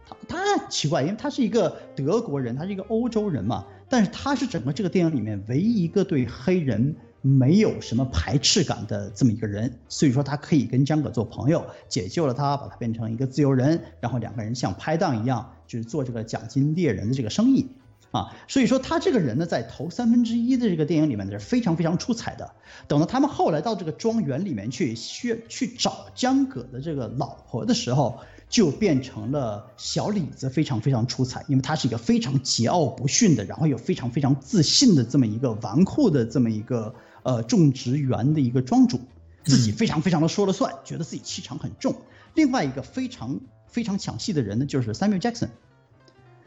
[0.08, 3.66] 他他奇怪，因为他是一个德国人，他是一个欧洲人嘛。
[3.92, 17.68] 但是他是整个这个电影里面唯一一个对黑人没有什么排斥感的这么一个人，所以说他可以跟江葛做朋友，解救了他，把他变成一个自由人，然后两个人像拍档一样，就是做这个奖金猎人的这个生意，
[18.12, 22.50] 啊，所以说他这个人呢，在头三分之一的这个电影里面呢是非常非常出彩的。
[22.88, 28.20] 等到他们后来到这个庄园里面去去去找江葛的这个老婆的时候。
[28.52, 39.00] 就变成了小李子非常非常出彩，因为他是一个非常桀骜不驯的，然后又非常非常自信的这么一个纨绔的这么一个呃种植园的一个庄主，
[39.42, 41.96] 自己非常非常的说了算，觉得自己气场很重。
[42.34, 45.48] 另外一个非常非常抢戏的人呢，就是 Samuel Jackson。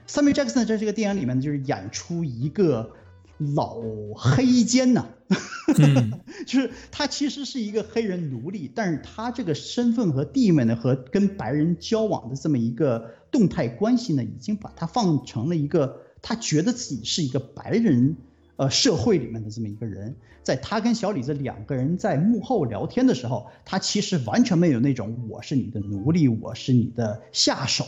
[0.07, 2.91] Samuel Jackson 在这个电影里面呢，就是演出一个。
[3.37, 3.81] 老
[4.15, 5.09] 黑奸呐，
[6.47, 18.15] 就是他其实是一个黑人奴隶，但是他这个身份和地位呢，和跟白人交往的这么一个动态关系呢，已经把他放成了一个他觉得自己是一个白人
[18.55, 20.15] 呃社会里面的这么一个人。
[20.41, 27.85] 在他跟小李子两个人在幕后聊天的时候，他其实完全没有那种我是你的奴隶，我是你的下手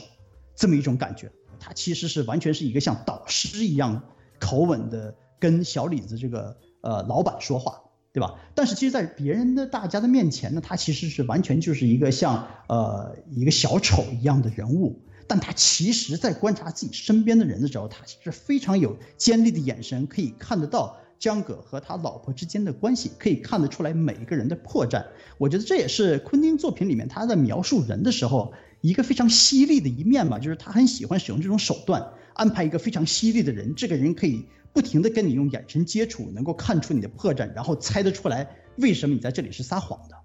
[0.56, 1.32] 这么一种感觉。
[1.58, 4.04] 他其实是完全是一个像导师一样
[4.40, 5.16] 口吻的。
[5.40, 7.82] 跟小李子这个呃老板说话，
[8.14, 8.36] 对吧？
[8.56, 15.02] 但是其实，在别人的大家的面前呢，他其实是完全就是一个像呃一个小丑一样的人物。
[15.30, 25.06] 但他其实，在观察自己身边的人的时候，他是非常有尖利的眼神，可以看得到江葛和他老婆之间的关系，可以看得出来每一个人的破绽。
[25.38, 34.46] 我觉得这也是昆汀作品里面他在描述人的时候一个非常犀利的一面吧，就是他很喜欢使用这种手段，安排一个非常犀利的人，这个人可以。
[34.74, 40.16] 不停的跟你用眼神接触，能够看出你的破绽，然后猜得出来为什么你在这里是撒谎的。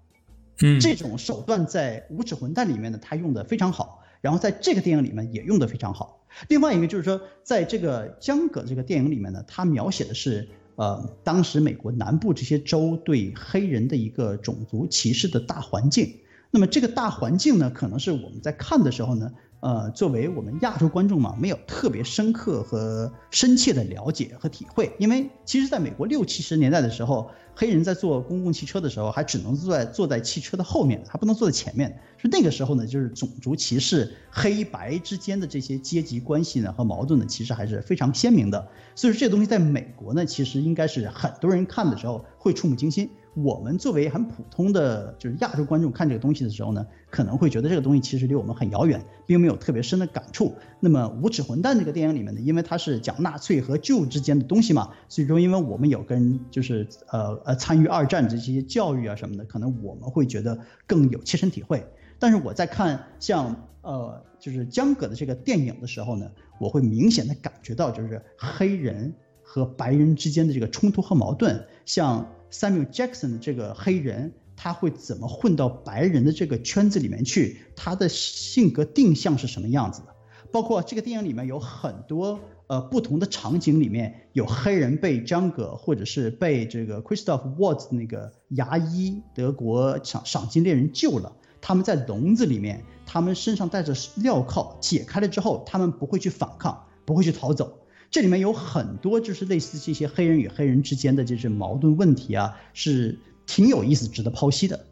[0.61, 6.23] 嗯，这种手段在《无耻混蛋》里面呢，他用的非常好，然后在这个电影里面也用的非常好。
[6.49, 16.17] 另外一个就是说，在这个江葛这个电影里面呢，他描写的是呃当时美国南部这些州对黑人的一个种族歧视的大环境。
[16.51, 19.31] 那么这个大环境呢，可能是我们在看的时候呢。
[19.63, 31.97] 呃，作为我们亚洲观众嘛，没有特别深刻和深切的了解和体会，因为其实在美国六七十年代的时候，黑人在坐公共汽车的时候，还只能坐在坐在汽车的后面，还不能坐在前面。
[32.17, 38.67] 是那个时候呢，就是种族歧视、黑白之间的这些阶级关系呢和矛盾呢，其实还是非常鲜明的。
[38.95, 43.09] 所以说，这东西在美国呢，其实应该是很多人看的时候会触目惊心。
[43.35, 50.53] 我们作为很普通的就是亚洲观众看这个东西的时候呢，可能会觉得这个东西其实离我们很遥远，并没有特别深的感触。
[50.79, 61.83] 那么《无耻混蛋》这个电影里面呢，因为它是讲纳粹和旧之间的东西嘛，所以说因为我们有跟就是呃呃参与二战这些教育啊什么的，可能我们会觉得更有切身体会。
[62.19, 66.29] 但是我在看像呃就是江葛的这个电影的时候呢，
[66.59, 69.11] 我会明显的感觉到就是黑人
[69.41, 72.23] 和白人之间的这个冲突和矛盾，像。
[72.53, 77.57] Samuel Jackson 这个黑人，他会怎么混到白人的这个圈子里面去？
[77.75, 80.13] 他的性格定向是什么样子的？
[80.51, 91.35] 包括这个电影里面有很多呃不同的场景，里面有黑人被张葛，或者是被这个 Christoph Waltz 那个牙医德国赏赏金猎人救了。
[91.59, 97.79] 他们在笼子里面，他们身上带着镣铐，解开了之后，他们不会去反抗，不会去逃走。
[98.13, 104.85] 这里面有很多就是类似这些黑人与黑人之间的这些矛盾问题啊，是挺有意思、值得剖析的。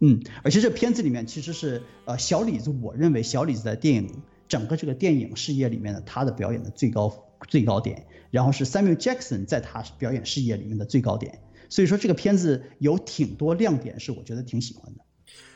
[0.00, 4.10] 嗯，而且这片子里面其实是呃小李子，我认为小李子在电影
[4.46, 7.10] 整个这个电影事业里面的他的表演的最高
[7.48, 11.40] 最高点，然后是 Samuel Jackson 在他表演事业里面的最高点。
[11.70, 15.03] 所以说这个片子有挺多亮点，是我觉得挺喜欢的。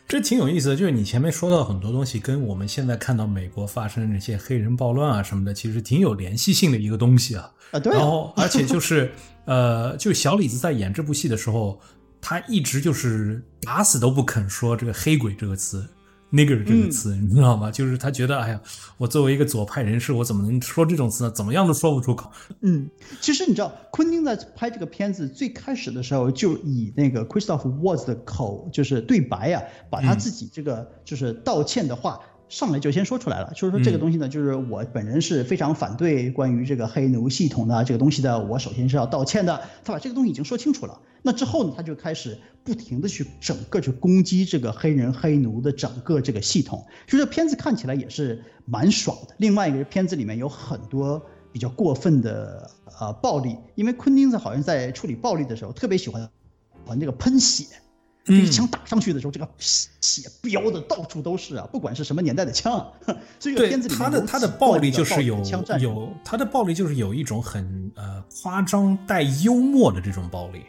[0.08, 7.52] 这挺有意思的，就是你前面说到很多东西，跟我们现在看到美国发生那些黑人暴乱啊什么的，其实挺有联系性的一个东西啊。
[7.72, 7.92] 啊，对。
[7.92, 9.12] 然后，而且就是
[9.44, 11.78] 呃，就小李子在演这部戏的时候，
[12.22, 15.86] 他一直就是打死都不肯说这个“黑鬼”这个词。
[16.32, 17.70] Nigger 这个词，你知道吗？
[17.70, 18.60] 就是他觉得，哎呀，
[18.96, 21.30] 我作为一个左派人士，我怎么能说这种词呢？
[21.30, 22.30] 怎么样都说不出口。
[22.60, 22.88] 嗯，
[23.20, 32.18] 其实你知道，昆汀在拍这个片子最开始的时候，就以那个 Christoph Waltz 的口，就是对白呀，把他自己这个就是道歉的话。
[32.48, 39.62] 上来就先说出来了，就是说这个东西呢，就是我本人是非常反对关于这个黑奴系统的这个东西的，我首先是要道歉的。
[39.84, 49.34] 他把这个东西已经说清楚了，那之后呢，他就开始不停的去整个去攻击这个黑人黑奴的整个这个系统，所以这片子看起来也是蛮爽的。
[49.38, 51.20] 另外一个片子里面有很多
[51.52, 56.28] 比较过分的呃暴力，因为昆汀子好像在处理暴力的时候特别喜欢
[56.86, 57.66] 玩这个喷血。
[58.34, 61.66] 一枪打上去的时候，这个血飙的到处都是啊！
[61.72, 62.86] 不管是什么年代的枪，
[63.40, 65.42] 所以片子里他的他的暴力就是有
[65.80, 70.62] 有他的暴力就是有一种很呃夸张带幽默的这种暴力。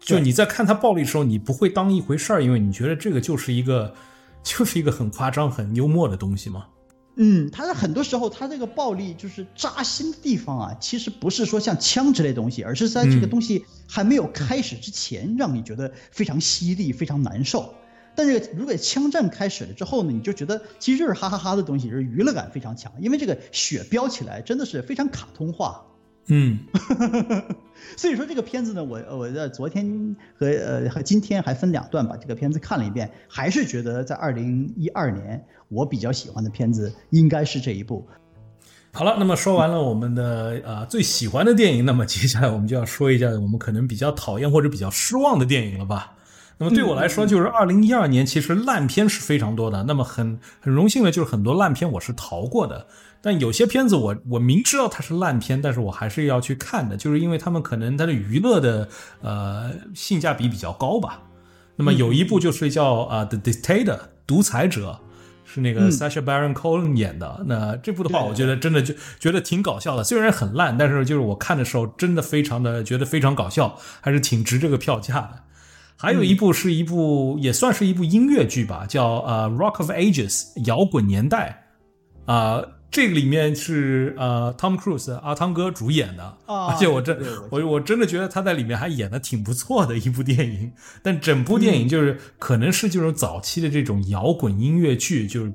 [0.00, 3.94] 就你在看他暴力的时候，你不会当一回事儿，因为你觉得这个就是一个
[4.42, 6.66] 就是一个很夸张、很幽默的东西嘛。
[7.14, 17.74] 嗯，他在很多时候，他这个暴力就是扎心的地方啊，其实不是说像枪之类东西，而是在这个东西还没有开始之前，让你觉得非常犀利、非常难受。
[18.14, 25.84] 但这个如果枪战开始了之后呢，你就觉得其实就是哈哈哈的东西，就是娱乐感非常强，因为这个血飙起来真的是非常卡通化。
[26.28, 26.58] 嗯，
[27.96, 38.06] 所以说这个片子呢，我我在昨天和呃和今天还分两段把这个片子看了一遍，还是觉得在二零一二年我比较喜欢的片子应该是这一部。
[38.92, 46.12] 好了，那么说完了我们的呃最喜欢的电影，那么接下来我们就要说一下我们可能比较讨厌或者比较失望的电影了吧？
[46.58, 52.86] 那么对我来说，就是二零一二年其实烂片是非常多的，那么很很荣幸的就是很多烂片我是逃过的。
[53.22, 58.88] 但有些片子我我明知道它是烂片，但是我还是要去看的，就是因为他们可能它的娱乐的
[59.20, 61.22] 呃性价比比较高吧。
[61.76, 63.96] 那么有一部就是叫啊《The Dictator》
[64.26, 64.98] 独裁者，
[65.44, 67.44] 是那个 Sacha Baron Cohen 演的。
[67.46, 75.30] 那这部的话，我觉得真的就觉得挺搞笑的，虽然很烂，但是就是我看的时候真的非常的觉得非常搞笑，还是挺值这个票价的。
[75.96, 81.64] 还有一部是一部也算是一部音乐剧吧，叫呃《Rock of Ages》摇滚年代
[82.26, 82.60] 啊。
[82.92, 87.18] 这个里面是呃，Tom Cruise 阿汤哥主演的，而且我真
[87.50, 90.70] 我我真的觉得他在里面还演的挺不错的一部电影。
[91.02, 95.52] 但整部电影就是可能是就是早期的这种摇滚音乐剧，就是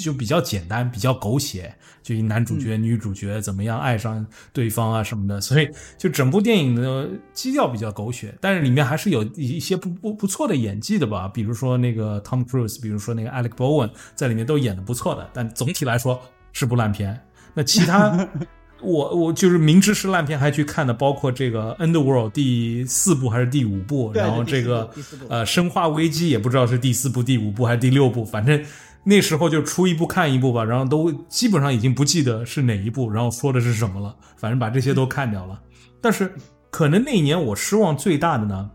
[0.00, 16.22] 就比较简单，比较狗血，就一男主角女主角怎么样爱上对方啊什么的，所以就整部电影的基调比较狗血，但是里面还是有一些不不不错的演技的吧，比如说那个 Tom Cruise，比如说那个 Alec Bowen 在里面都演的不错的，但总体来说。
[16.52, 17.18] 是部烂片，
[17.54, 18.28] 那其他
[18.82, 24.90] 我我就是明知是烂片还去看的，包括这个《Underworld》第四部还是第五部，然后这个
[25.28, 28.60] 呃《生化危机》也不知道是第四部、第五部还是第六部，反正
[29.04, 35.60] 那时候就出一部看一部吧，然后都基本上已经不记得是哪一部，然后说的是什么了，反正把这些都看掉了。
[36.00, 36.32] 但是
[36.70, 38.68] 可能那一年我失望最大的呢，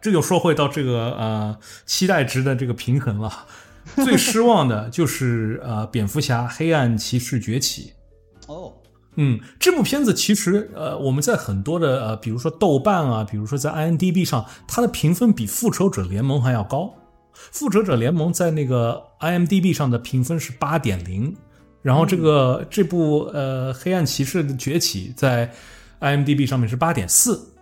[0.00, 3.30] 这就说回到这个呃期待值的这个平衡了。
[4.04, 7.92] 最失望的就是呃，蝙蝠侠：黑暗骑士崛起。
[8.46, 8.72] 哦，
[9.16, 16.94] 嗯，这部片子其实呃，我们在很多的呃，比如说豆瓣啊，比如说在 IMDB 上，它的评分比复仇者联盟还要高。
[17.32, 21.34] 复仇者联盟在那个 IMDB 上的评分是八点零，
[21.82, 25.50] 然后这个这部呃，黑暗骑士的崛起在
[26.00, 27.54] IMDB 上面是八点四，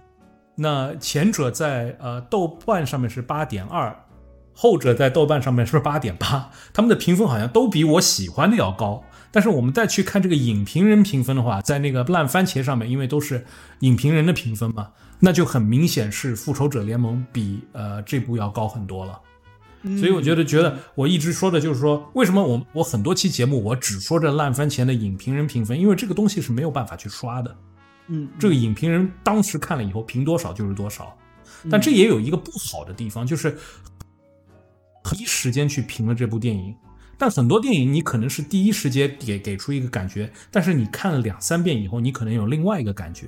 [0.54, 3.94] 那前者在呃豆瓣上面是八点二。
[4.54, 9.04] 后者在豆瓣上面是八点八， 他们的评分好像都比我喜欢的要高。
[9.30, 13.44] 但是我们再去看这个影评人评分的话，在那个烂番茄上面，因为都是
[13.80, 19.20] 影评人的评分嘛，那就很明显是复仇者联盟比呃这部要高很多了。
[19.98, 27.56] 所以我觉得，觉得我一直说的就是说，为什么我我很多期节目我只说这烂番茄的影评人评分，因为这个东西是没有办法去刷的。
[28.06, 31.12] 嗯，这个影评人当时看了以后评多少就是多少，
[31.68, 33.58] 但这也有一个不好的地方，就是。
[35.12, 36.74] 一时间去评了这部电影，
[37.18, 43.26] 但很多电影你可能是第一时间给给出一个感觉，但是你看了两三遍以后，你可能有另外一个感觉。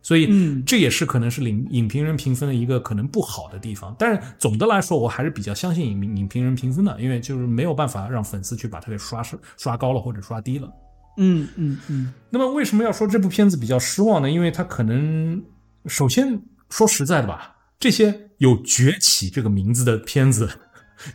[0.00, 3.94] 所以，嗯这也是可能是影影评人评分的一个可能不好的地方。
[3.98, 9.22] 但是总的来说，我还是比较相信影影评人评分的，因为就是没有办法让粉丝去把它给刷
[9.58, 10.72] 刷高了或者刷低了。
[11.18, 14.30] 嗯嗯嗯那么为什么要说这部片子比较失望呢？
[14.30, 15.42] 因为它可能
[15.86, 20.48] 首先说实在的吧，这些有“崛起”这个名字的片子，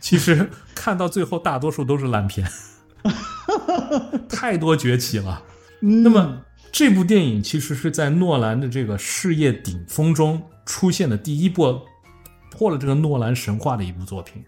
[0.00, 2.46] 其实看到最后大多数都是烂片，
[4.28, 5.42] 太多崛起了。
[5.80, 6.40] 嗯，那么
[6.72, 11.80] 这部电影其实是在诺兰的这个事业顶峰中出现的第一部
[12.50, 14.44] 破了这个诺兰神话的一部作品。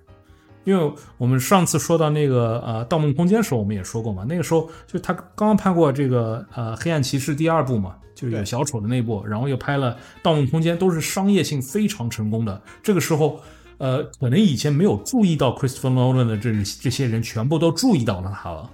[0.64, 9.92] 因为我们上次说到那个呃《盗梦空间》的时候，我们也说过嘛，那个时候就他刚刚拍过这个呃《黑暗骑士》第二部嘛，就是有小丑的那部，然后又拍了
[10.24, 12.60] 《盗梦空间》，都是商业性非常成功的。
[12.82, 13.40] 这个时候，
[13.78, 18.70] 呃，可能以前没有注意到 Christopher Nolan 的这这些人，全部都注意到了他了。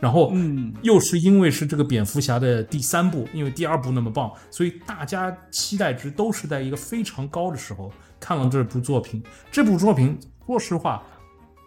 [0.00, 9.20] 然后，嗯又是因为是这个蝙蝠侠的第三部，因为第二部那么棒，所以大家期待值都是在一个非常高的时候看了这部作品。
[9.50, 11.02] 这部作品，说实话，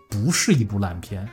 [0.09, 1.27] 不是一部烂片，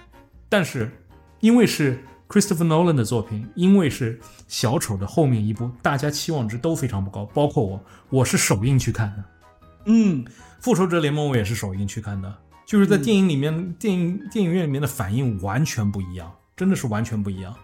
[0.49, 0.91] 但是
[1.39, 4.19] 因为是 Christopher Nolan 的作品，因为是
[4.49, 7.81] 小丑的后面一部，大家期望值都非常不高，包括我，
[8.11, 9.25] 我是首映去看的。
[9.87, 10.25] 嗯
[10.61, 12.33] 复仇者联盟我也是首映去看的，
[12.67, 17.55] 就是在电影里面，电影电影院里面的反应完全不一样，真的是完全不一样。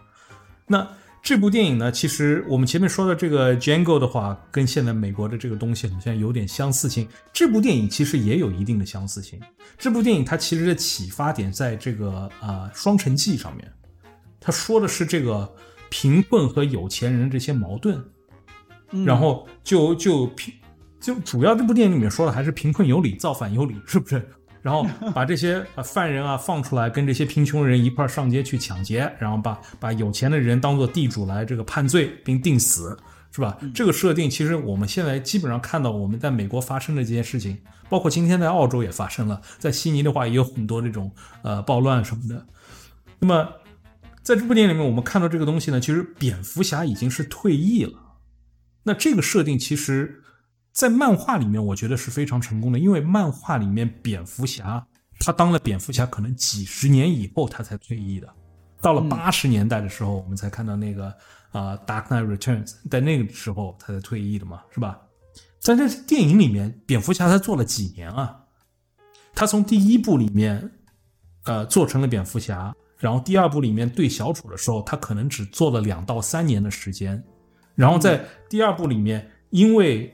[0.66, 0.86] 那
[1.22, 7.08] 这部电影呢，其实我们前面说的这个 Django 的话，跟现在美国的这个东西好像有点相似性。
[7.32, 9.40] 这部电影其实也有一定的相似性。
[9.78, 13.72] 这部电影它其实的启发点在这个啊、双城记》上面，
[14.38, 15.50] 它说的是这个
[15.88, 18.04] 贫困和有钱人这些矛盾。
[18.90, 20.52] 嗯，然后就就贫
[21.04, 24.26] 就主要这部电影里面说的还是贫困有理，造反有理，是不是？
[24.62, 32.96] 然后把这些呃犯人啊放出来，跟这些贫穷人一块儿上街去抢劫，然后把把有钱的人当做地主来这个判罪并定死，
[33.30, 33.58] 是吧？
[33.74, 37.58] 这个设定其实我们现在基本上看到我们在美国发生的这件事情，
[37.90, 42.46] 包括今天在澳洲也发生了，在悉尼的话也有很多这种呃暴乱什么的。
[43.18, 43.46] 那么
[44.22, 47.92] 在这部电影里面，我们看到这个东西呢，其实蝙蝠侠已经是退役了。
[48.82, 50.22] 那这个设定其实，
[50.74, 54.84] 在漫画里面，我觉得是非常成功的，因为漫画里面蝙蝠侠
[55.20, 58.28] 他当了蝙蝠侠，可能几十年以后他才退役的。
[58.80, 61.06] 到了八十年代的时候，我们才看到那个
[61.52, 65.00] 啊、Dark Knight Returns》，在那个时候他才退役的嘛，是吧？
[65.60, 68.36] 在这电影里面，蝙蝠侠他做了几年啊？
[69.32, 70.68] 他从第一部里面，
[71.44, 77.22] 呃，做成了蝙蝠侠，然后第二部里面对小丑的时候，他可能只做了两到三年的时间，
[77.76, 80.12] 然后在第二部里面，因为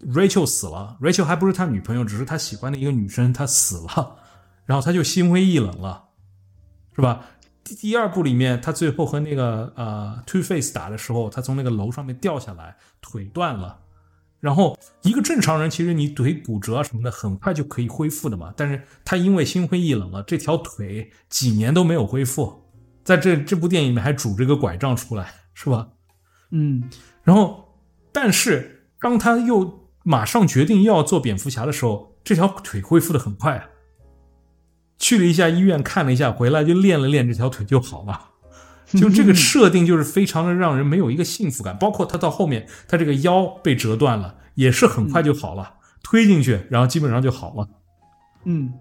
[0.00, 4.16] Rachel 死了，Rachel 还不是他女朋友，只是他喜欢的一个女生，她死了，
[4.64, 6.04] 然后他就心灰意冷了，
[6.94, 7.24] 是吧？
[7.64, 13.80] 第第二部里面，他最后和那个呃 Two Face 打的时候，他从那个楼上面掉下来，腿断了。
[14.40, 18.54] 然后一个正常人，其实你腿骨折什么的，很快就可以恢复的嘛。
[18.56, 22.62] 但是他因为心灰意冷了，这条腿几年都没有恢复，
[23.02, 25.88] 在这这部电影里面还拄着个拐杖出来，是吧？
[26.50, 26.88] 嗯
[27.24, 27.78] 然后，
[28.12, 29.77] 但是当他又
[30.08, 33.68] 马上决定要做蝙蝠侠的时候，这条腿恢复的很快啊。
[34.98, 38.30] 去了一下医院看了一下，回来就练了练这条腿就好了。
[38.86, 47.68] 就这个设定就是非常的让人没有一个幸福感，包括他到后面他这个腰被折断了，也是很快就好了，推进去然后基本上就好了。
[48.46, 48.72] 嗯，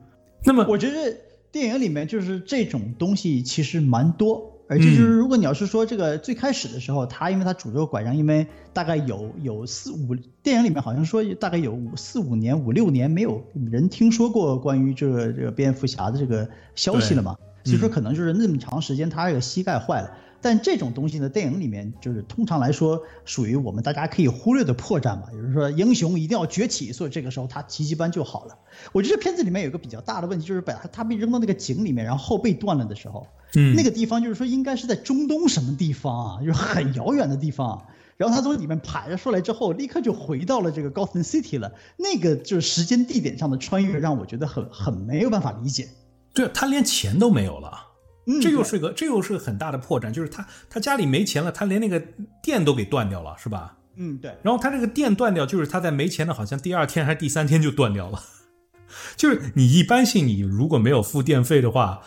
[0.45, 1.13] 那么我觉得
[1.51, 20.11] 电影里面就是这种东西其实蛮多，而且就是如果你要是说这个最开始的时候，他因为他拄着拐杖，因为大概有有四五电影里面好像说大概有五四五年五六年没有人听说过关于这个这个蝙蝠侠的这个消息了嘛，所以说可能就是那么长时间他这个膝盖坏了。
[20.41, 28.57] 但这种东西呢，电影里面就是通常来说属于我们大家可以忽略的破绽吧，也就是说英雄一定要崛起，所以这个时候他奇迹般就好了。
[28.91, 37.85] 我觉得这片子里面有一个比较大的问题，就是把他他被扔到那个井里面，然后后背断了的时候，嗯那个地方就是说应该是在中东什么地方啊，就是很遥远的地方。
[38.15, 41.71] 然后他从里面爬着出来之后，立刻就回到了这个 Gotham City 了。
[41.97, 45.88] 那个就是时间地点上的穿越，让我觉得很很没有办法理解。
[46.33, 47.86] 对他连钱都没有了。
[48.28, 51.99] 嗯，这又是个这又是个很大的破绽，就是他他家里没钱了，他连那个
[52.43, 53.75] 电都给断掉了，是吧？
[53.95, 58.21] 嗯对，然后他这个电断掉，就是他在没钱的，好像第二天还是第三天就断掉了。
[59.17, 62.01] 就是你一般性，你如果没有付电费的话，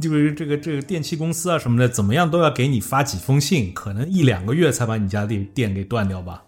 [0.00, 6.42] 就是这个这个电器公司啊什么的，怎么样都要给你发几封信，可能一两个月才把你家电电给断掉吧，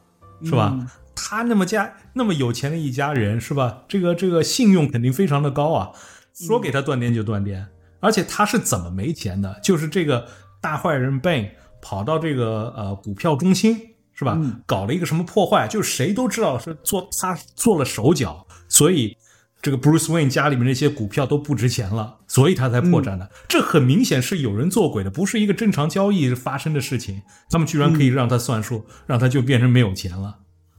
[0.45, 0.73] 是吧？
[0.75, 0.87] 嗯
[1.17, 3.85] 他那么家那么有钱的一家人，是吧？
[3.87, 5.93] 这个这个信用肯定非常的高啊，
[6.35, 7.69] 说给他断电就断电。
[8.05, 9.59] 而且他是怎么没钱的？
[9.63, 10.29] 就是这个
[10.61, 11.51] 大坏人 Bane
[11.81, 13.77] 跑到这个呃股票中心
[14.13, 14.39] 是吧？
[14.67, 15.67] 搞了一个什么破坏？
[15.67, 19.17] 就是谁都知道是做他做了手脚，所以
[19.63, 23.31] 这个 Bruce Wayne 家里面那些股票都不值钱了，所以他才破产的。
[23.49, 27.23] 这很明显是有人做鬼的，不是一个正常交易发生的事情。
[27.49, 30.39] 他们居然可以让他算数，让他就变成没有钱了。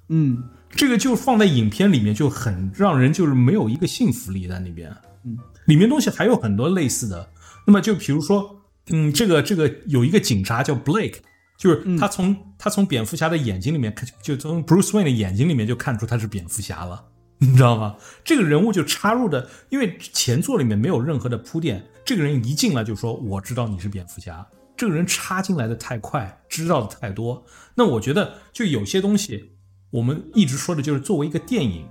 [0.10, 0.44] 嗯。
[0.72, 7.30] 这个就放在影片里面就很让人就是没有一个信服力在那边，嗯，里面东西还有很多类似的。
[7.68, 11.18] 那么就比如说，嗯，这个这个有一个警察叫 Blake，
[11.58, 17.06] 就是他从他从蝙蝠侠的眼睛里面看，就从 Bruce Wayne 的眼睛里面就看出他是蝙蝠侠了，
[17.40, 17.96] 你知道吗？
[18.24, 24.46] 这个人物就插入的，因为前作里面没有任何的铺垫，这个人一进来就说我知道你是蝙蝠侠，
[24.78, 27.44] 这个人插进来的太快，知道的太多。
[27.76, 29.52] 那我觉得就有些东西。
[29.92, 31.88] 我们一直说的就是作为一个电影，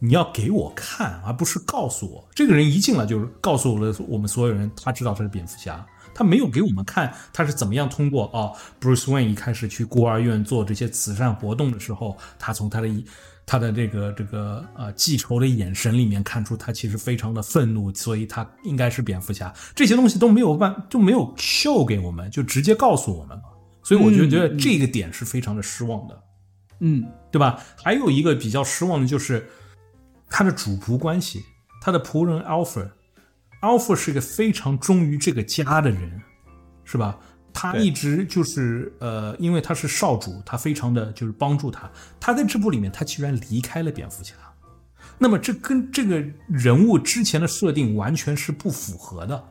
[0.00, 2.26] 你要给我看，而不是告诉我。
[2.34, 5.84] 这个人一进来就是告诉了我们所有人，他知道他是蝙蝠侠，
[6.14, 12.88] 他没有给我们看他是怎么样通过哦，Bruce Wayne 一开始去孤儿院做这些慈善活动的时候，他从他的
[13.44, 19.52] 他的这个这个呃记仇的眼神里面看出他其实非常的愤怒，所以他应该是蝙蝠侠。
[19.74, 23.42] 这些东西都没有办就没有秀给我们，就直接告诉我们了。
[23.82, 26.22] 所以我就觉得这个点是非常的失望的。
[26.80, 27.60] 嗯，对吧？
[27.82, 29.48] 还有一个比较失望的就是
[30.30, 31.44] 他的主仆关系，
[31.80, 36.20] 他的仆人 Alpha，Alpha 是一个非常忠于这个家的人，
[36.84, 37.18] 是吧？
[37.52, 41.90] 他一直就是呃，因为他是少主，他非常的就是帮助他。
[42.20, 44.34] 他在这部里面，他居然离开了蝙蝠侠，
[45.18, 49.42] 那么这跟这个人物之前的设定完全是不符合的。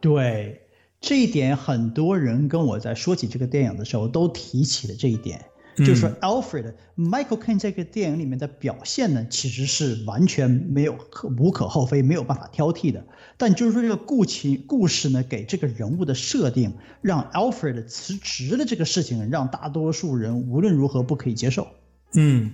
[0.00, 0.62] 对
[0.98, 5.44] 这一点，很多人跟我在说起这个电影的时候都提起了这一点。
[5.76, 10.94] 就是说，Alfred Michael Caine 这个电影里面的表现呢，其实是完全没有
[11.38, 13.02] 无可厚非，没有办法挑剔的。
[13.38, 21.66] 但就是说，这个故情故事呢，给这个人物的设定，让 Alfred 辞职的这个事情，让大多数人无论如何不可以接受。
[22.14, 22.52] 嗯，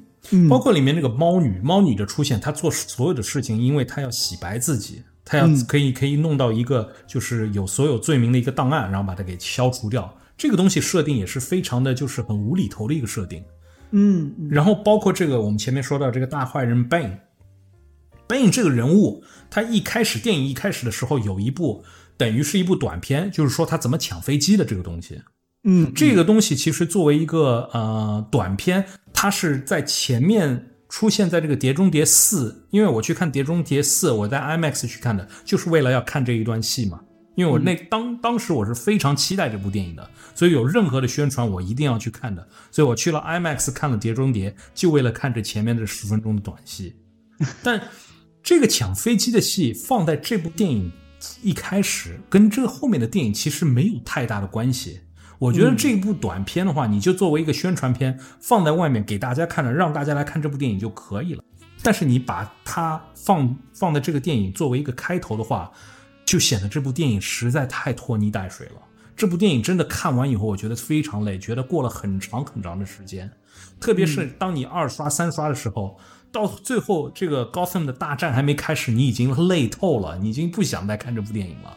[0.48, 10.14] 包括里面那个猫女，猫女的出现，她做所有的事情，因为她要洗白自己，她要可以可以弄到一个就是有所有罪名的一个档案，然后把它给消除掉。
[10.38, 13.42] 这个东西设定也是非常的就是很无厘头的一个设定，
[13.90, 21.84] 嗯，然后包括这个我们前面说到这个大坏人 Bane，Bane 这个人物，他一开始电影一开始的时候有一部
[22.16, 25.20] 等于是一部短片，就是说他怎么抢飞机的这个东西，
[25.64, 37.00] 嗯，这个东西其实作为一个呃短片，它是在前面出现在这个《碟中谍四》，因为我去看《碟中谍四》，我在 IMAX 去看的，就是为了要看这一段戏嘛。
[37.38, 46.96] 因为我那当当时我是非常期待这部电影的，所以有任何的宣传我一定要去看的，所以我去了 IMAX 看了《碟中谍》，就为了看这前面的十分钟的短戏。
[47.62, 47.80] 但
[48.42, 50.90] 这个抢飞机的戏放在这部电影
[51.40, 55.02] 一开始，跟这后面的电影其实没有太大的关系。
[55.38, 61.44] 我觉得这部短片的话，你就作为一个宣传片放在外面给大家看了，让大家来看这部电影就可以了。
[61.84, 65.70] 但是你把它放放在这个电影作为一个开头的话。
[66.28, 68.82] 就显得这部电影实在太拖泥带水了。
[69.16, 73.30] 这部电影真的看完以后，我觉得非常累，觉得过了很长很长的时间。
[73.80, 75.98] 特别是当你二刷、三刷的时候，
[76.30, 81.74] 到最后这个 Gotham 的大战还没开始，你已经累透了，你已经不想再看这部电影了，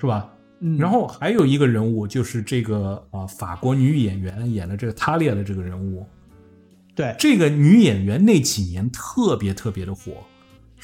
[0.00, 0.32] 是吧？
[0.60, 0.78] 嗯。
[0.78, 6.06] 然后还有一个人物，就是这个啊，法国女演员演的这个塔利亚的这个人物。
[6.94, 10.24] 对，这个女演员那几年特别特别的火。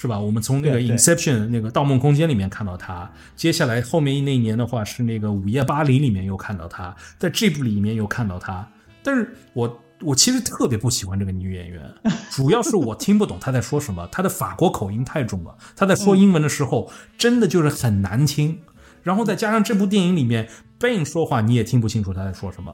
[0.01, 0.16] 是吧？
[0.16, 8.64] 我们从那个《Inception》那个《盗梦空间》里面看到他，接下来后面那一年的话是那个《午夜巴黎》里面又看到他，在这部里面又看到他。
[9.03, 11.82] 但是我我其实特别不喜欢这个女演员，
[12.30, 18.61] 主要是我听不懂她在说什么，她的法国口音太重了，她在说英文的时候真的就是很难听。
[19.03, 22.72] 然后再加上这部电影里面 Ben 说话你也听不清楚他在说什么。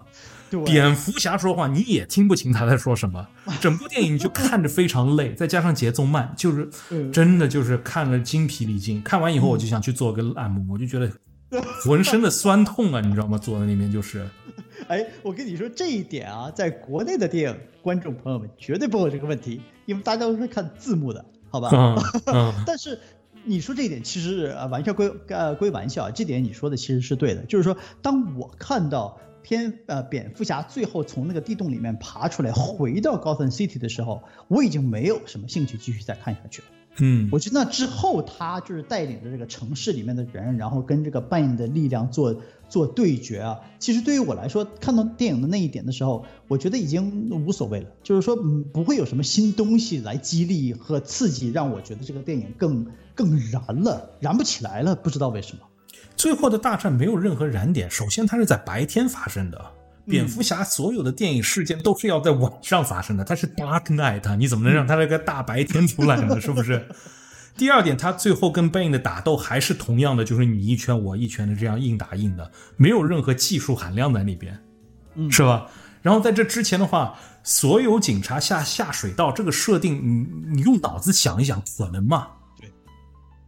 [0.62, 3.26] 蝙蝠侠说话你也听不清他在说什么，
[3.60, 6.68] 整部电影就看着非常累，再加上节奏慢，就是
[7.10, 9.02] 真的就是看了精疲力尽。
[9.02, 11.10] 看完以后我就想去做个按摩，我就觉得
[11.84, 13.38] 浑身的酸痛啊，你知道吗？
[13.38, 14.28] 坐在那边就是。
[14.88, 21.70] 哎，我跟你说这一点啊，在国内的电影观众朋友们绝对不会有这个问题，因为大家都是看字幕的，好吧？
[22.66, 22.98] 但是
[23.44, 29.20] 你说这一点其实啊，玩笑归呃归玩笑，这点你说的其实是对的，就是说当我看到。
[29.46, 36.68] 偏呃，蝙蝠侠最后从那个地洞里面爬出来，回到 Gotham City 的时候，我已经没有什么兴趣继续再看下去了。
[36.96, 42.40] 嗯，我觉得那之后他就是带领着这个城市里面的人，然后跟这个扮演的力量做
[42.70, 43.60] 做对决啊。
[43.78, 55.60] 其实对于我来说，看到电影的那一点的时候，我觉得已经无所谓了，就是说嗯不会有什么新东西来激励和刺激，让我觉得这个电影更更燃了，燃不起来了，不知道为什么。
[56.16, 57.90] 最后的大战没有任何燃点。
[57.90, 59.60] 首先，它是在白天发生的。
[60.06, 66.38] 蝙蝠侠所有的电影事件都是要在晚上发生的，它是 Dark Night，你怎么能让它那个大白天出来呢？
[66.40, 66.86] 是不是？
[67.56, 74.60] 第二点，他最后跟 Bane 的打斗还是同样的，就是你一拳我一拳的这样硬打硬的，没有任何技术含量在里边，
[75.30, 75.68] 是吧？
[76.02, 82.26] 然后在这之前的话，所有警察下下水道这个设定，你你用脑子想一想，可能吗？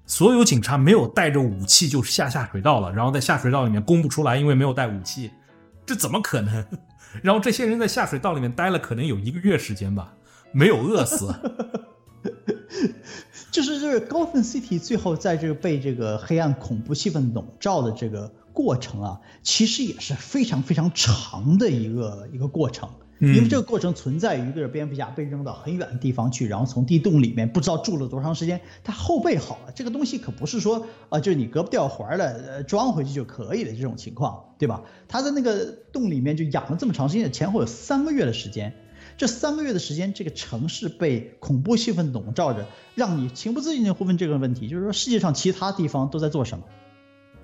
[0.07, 5.31] 所有警察没有带着武器就下下水道了，然后在下水道里面攻不出来，因为没有带武器，
[5.85, 6.65] 这怎么可能？
[7.23, 10.15] 然后这些人在下水道里面待了可能有一个月时间吧，
[10.53, 11.35] 没有饿死。
[13.51, 34.83] 就是就是高分 City 最后在这个被这个黑暗恐怖气氛笼罩的这个过程啊，其实也是非常非常长的一个一个过程，因为这个过程存在于一个蝙蝠侠被扔到很远的地方去，然后从地洞里面不知道住了多长时间，他后背好了，这个东西可不是说啊，就是你胳膊掉环了，呃，装回去就可以的这种情况，对吧？
[35.09, 38.75] 他在那个洞里面就养了这么长时间，前后有三个月的时间。
[39.17, 46.65] 这三个月的时间，这个城市被恐怖气氛笼罩着，让你情不自禁的会问这个问题：就是说，世界上其他地方都在做什么？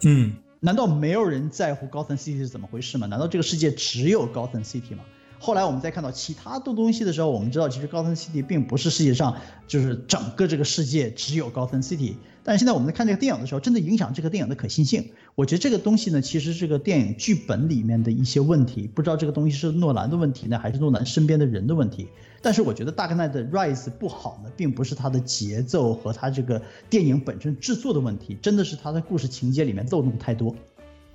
[0.04, 3.06] 嗯，难道没有人在乎高层 City 是怎么回事吗？
[3.06, 5.04] 难道这个世界只有高层 City 吗？
[5.42, 9.36] 后来我们再看到其他的东西的时候，我们知道其实高层 City 并不是世界上
[9.66, 12.14] 就是整个这个世界只有高层 City。
[12.44, 15.10] 但是现在我们在看这个电影的时候，真的影响这个电影的可信性。
[15.34, 22.08] 我觉得这个东西呢，其实这个电影剧本里面的一些问题，不知道这个东西是诺兰的问题呢，还是诺兰身边的人的问题。
[22.40, 30.54] 但是我觉得《大 n 的 Rise》不好呢，并不是它的节奏和它这个电影本身制作的问题，真的是它的故事情节里面漏洞太多。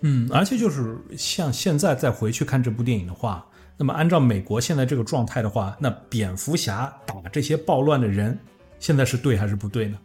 [0.01, 3.45] 嗯，而且就是像现在再回去看这部电影的话。
[3.78, 8.38] 那么，按照美国现在这个状态的话，那蝙蝠侠打这些暴乱的人，
[8.80, 9.97] 现在是对还是不对呢？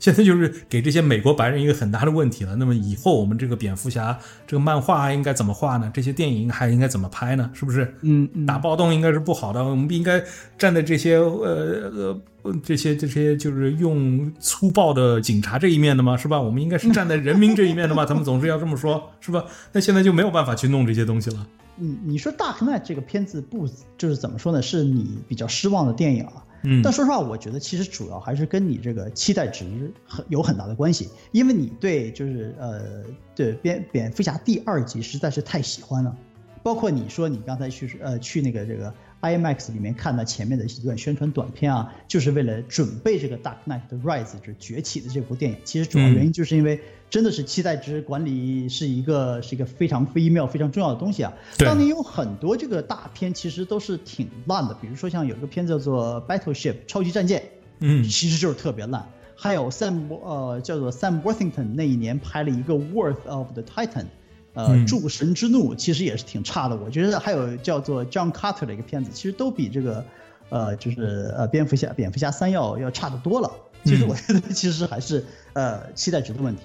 [0.00, 2.56] 现在就是给这些美国白人一个很大的问题了。
[2.56, 5.90] 那么以后我们这个蝙蝠侠这个漫画应该怎么画呢？
[5.92, 7.50] 这些电影还应该怎么拍呢？
[7.52, 7.94] 是不是？
[8.00, 9.62] 嗯，打暴动应该是不好的。
[9.62, 10.22] 我们不应该
[10.56, 16.16] 站在这些呃呃这些这些就是用粗暴的警察这一面的吗？
[16.16, 16.40] 是吧？
[16.40, 18.04] 我们应该是站在人民这一面的吗？
[18.08, 19.44] 他们总是要这么说，是吧？
[19.70, 21.46] 那现在就没有办法去弄这些东西了。
[21.80, 23.68] 你你说《大黑曼》这个片子不
[23.98, 24.60] 就是怎么说呢？
[24.60, 26.44] 是你比较失望的电影啊。
[26.62, 26.82] 嗯。
[26.82, 33.02] 但说实话，我觉得其实主要还是跟你这个期待值很有很大的关系，因为你对就是呃
[33.34, 36.14] 对蝙蝙蝠侠第二集实在是太喜欢了，
[36.62, 38.92] 包括你说你刚才去呃去那个这个。
[39.20, 45.58] IMAX 里面看到前面的一段宣传短片啊，就是为了准备这个《Dark Knight Rise》就是崛起的这部电影。
[45.64, 51.32] 其实主要原因就是因为真的是期待值管理是一个是一个非常微妙、非常重要的东西啊。
[51.58, 57.42] 当年有很多这个大片其实都是挺烂的，比如说像有一个片叫做《Battleship》超级战舰，
[57.80, 59.06] 嗯，其实就是特别烂。
[59.36, 64.04] 还有 Sam 呃叫做 Sam Worthington 那一年拍了一个《Worth of the Titan》。
[64.52, 70.04] 呃，诸神之怒其实也是挺差的，我觉得还有叫做 John Carter 的一个片子，其实都比这个，
[70.48, 73.48] 呃，就是呃蝙蝠侠蝙蝠侠三要要差得多了。
[73.84, 76.62] 其实我觉得其实还是呃期待值的问题。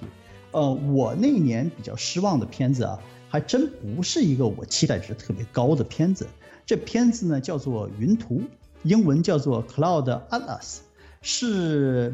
[0.50, 6.26] 呃，我那一年比较失望的片子啊，还真不是一个我期待值特别高的片子。
[6.66, 8.34] 这片子呢叫做《云图》，
[8.82, 10.78] 英文叫做 Cloud Atlas，
[11.22, 12.12] 是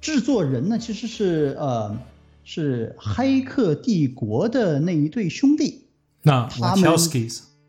[0.00, 1.98] 制作人呢其实是呃。
[2.50, 5.84] 是《黑客帝国》的那一对兄弟，
[6.22, 6.82] 那他们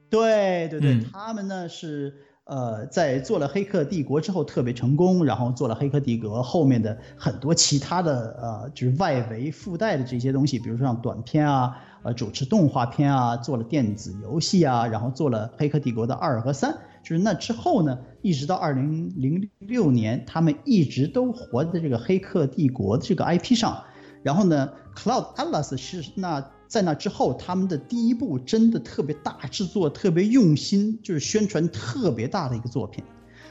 [0.09, 2.15] 对对对，他们呢是
[2.45, 16.73] 呃在做了《黑客帝国》之后特别成功，然后做了《黑客帝国》后面的很多其他的呃就是外围附带的这些东西，比如说像短片啊，呃主持动画片啊，做了电子游戏啊，然后做了《黑客帝国》的二和三，
[17.03, 23.83] 就是那之后呢，一直到二零零六年，他们一直都活在这个《黑客帝国》的这个 IP 上。
[24.21, 33.03] 然后呢，Cloud Atlas 是那在那之后，他们的第一部真的特别大制作、特别用心，就是宣传特别大的一个作品。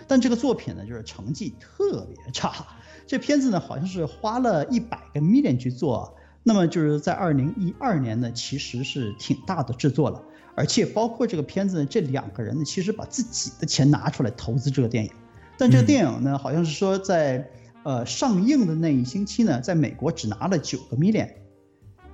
[0.07, 2.66] 但这个作品呢，就是成绩特别差。
[3.07, 6.14] 这片子呢，好像是花了一百个 million 去做。
[6.43, 10.23] 那么就是在二零一二年呢，其实是挺大的制作了。
[10.55, 15.11] 而且包括这个片子呢，这两个人呢，其实把自己的钱拿出来投资这个电影。
[15.57, 17.51] 但这个电影呢，好像是说在。
[17.89, 21.26] 呃，上映的那一星期呢，在美国只拿了九个 million，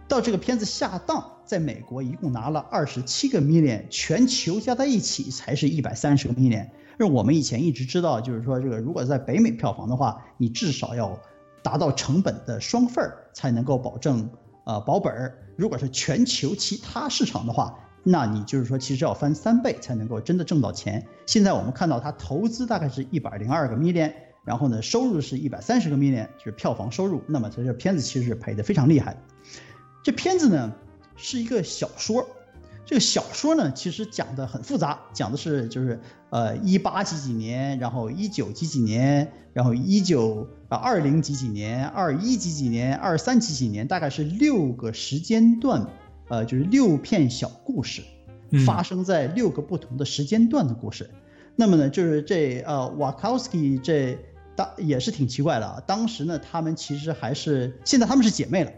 [0.06, 6.68] 到这个片子下档，在美国一共拿了二十七个 million，全球加在一起才是一百三十个 million。
[6.96, 11.18] 而我们以前一直知道，就是说这个如果在北美票房的话，你至少要
[11.60, 14.30] 达到成本的双份儿才能够保证
[14.66, 15.36] 呃保本儿。
[15.56, 21.04] 如果是全球其他市场的话，那你就是说其实要翻三倍才能够真的挣到钱。
[21.26, 24.12] 现在我们看到它投资大概是一百零二个 million。
[24.44, 27.22] 然后呢，收入是一百三十个 million，就是票房收入。
[27.26, 29.16] 那么这这片子其实是赔的非常厉害。
[30.02, 30.72] 这片子呢，
[31.16, 32.26] 是一个小说。
[32.86, 45.86] 这个小说呢，其实讲的很复杂，讲的是就是呃一八几几年，然后一九几几年，然后一九啊二零几几年，二一几几年，二三几几年，大概是六个时间段，
[46.28, 48.02] 呃，就是六片小故事，
[48.66, 51.08] 发生在六个不同的时间段的故事。
[51.56, 54.18] 那么呢，就是这呃瓦考斯基这
[54.56, 58.70] 当也是挺奇怪的啊，当时呢他们其实还是现在他们是姐妹了。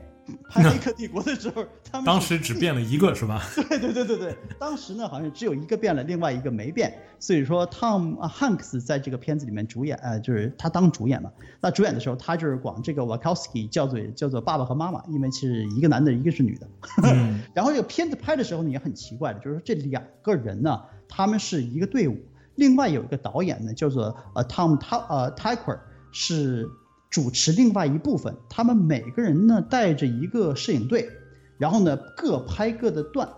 [0.51, 3.41] 拍《黑客帝国》的时候，他们当时只变了一个，是吧？
[3.55, 6.93] 对对对对对，当时呢好像只有一个变了，另外一个没变。
[7.21, 11.31] 所以说，Tom Hanks 在这个片子里面主演，呃，就是他当主演嘛。
[11.61, 16.67] 那主演的时候，他就是管这个 Wachowski 叫做叫做爸爸和妈妈，因为是一个男的，一个是女的。
[17.55, 22.19] 然后这个片子拍的时候呢也很奇怪的，就是说这两个人呢，他们是一个队伍，
[22.57, 25.79] 另外有一个导演呢叫做呃 Tom T 呃 Tykwer
[26.11, 26.69] 是。
[27.09, 31.09] 主持另外一部分，他们每个人呢带着一个摄影队，
[31.57, 33.31] 然后呢各拍各的段，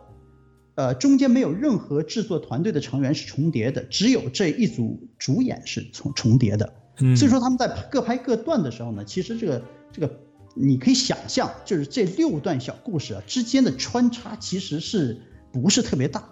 [0.75, 6.73] 呃中间没有任何制作团队的成员是重叠的，只有这一组主演是重重叠的。
[7.15, 9.63] 所以说他们在各拍各段的时候呢，其实这个
[9.93, 10.11] 这个
[10.55, 15.21] 你可以想象，就是这六段小故事啊之间的穿插其实是
[15.53, 16.25] 不是特别大？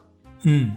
[0.43, 0.73] 嗯，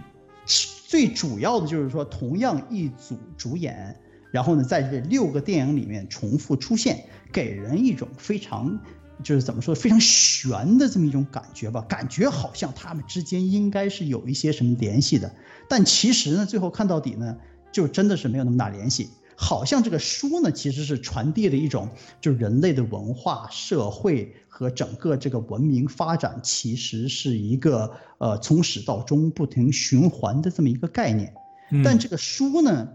[0.87, 3.95] 最主要的就是说同样一组主演。
[4.31, 8.79] 然后呢，在这六个电影里面重复出现，给人一种非常，
[9.23, 11.81] 就是怎么说，非常悬的这么一种感觉吧。
[11.89, 15.33] 感觉好像他们之间应该是有一些什么联系的，
[15.67, 17.37] 但其实呢，最后看到底呢，
[17.71, 19.09] 就真的是没有那么大联系。
[19.35, 21.89] 好像这个书呢，其实是传递了一种，
[22.21, 31.33] 就是人类的文化、社会和整个这个文明发展，其实是一个呃从始到终不停循环的这么一个概念。
[31.81, 32.89] 但这个书呢？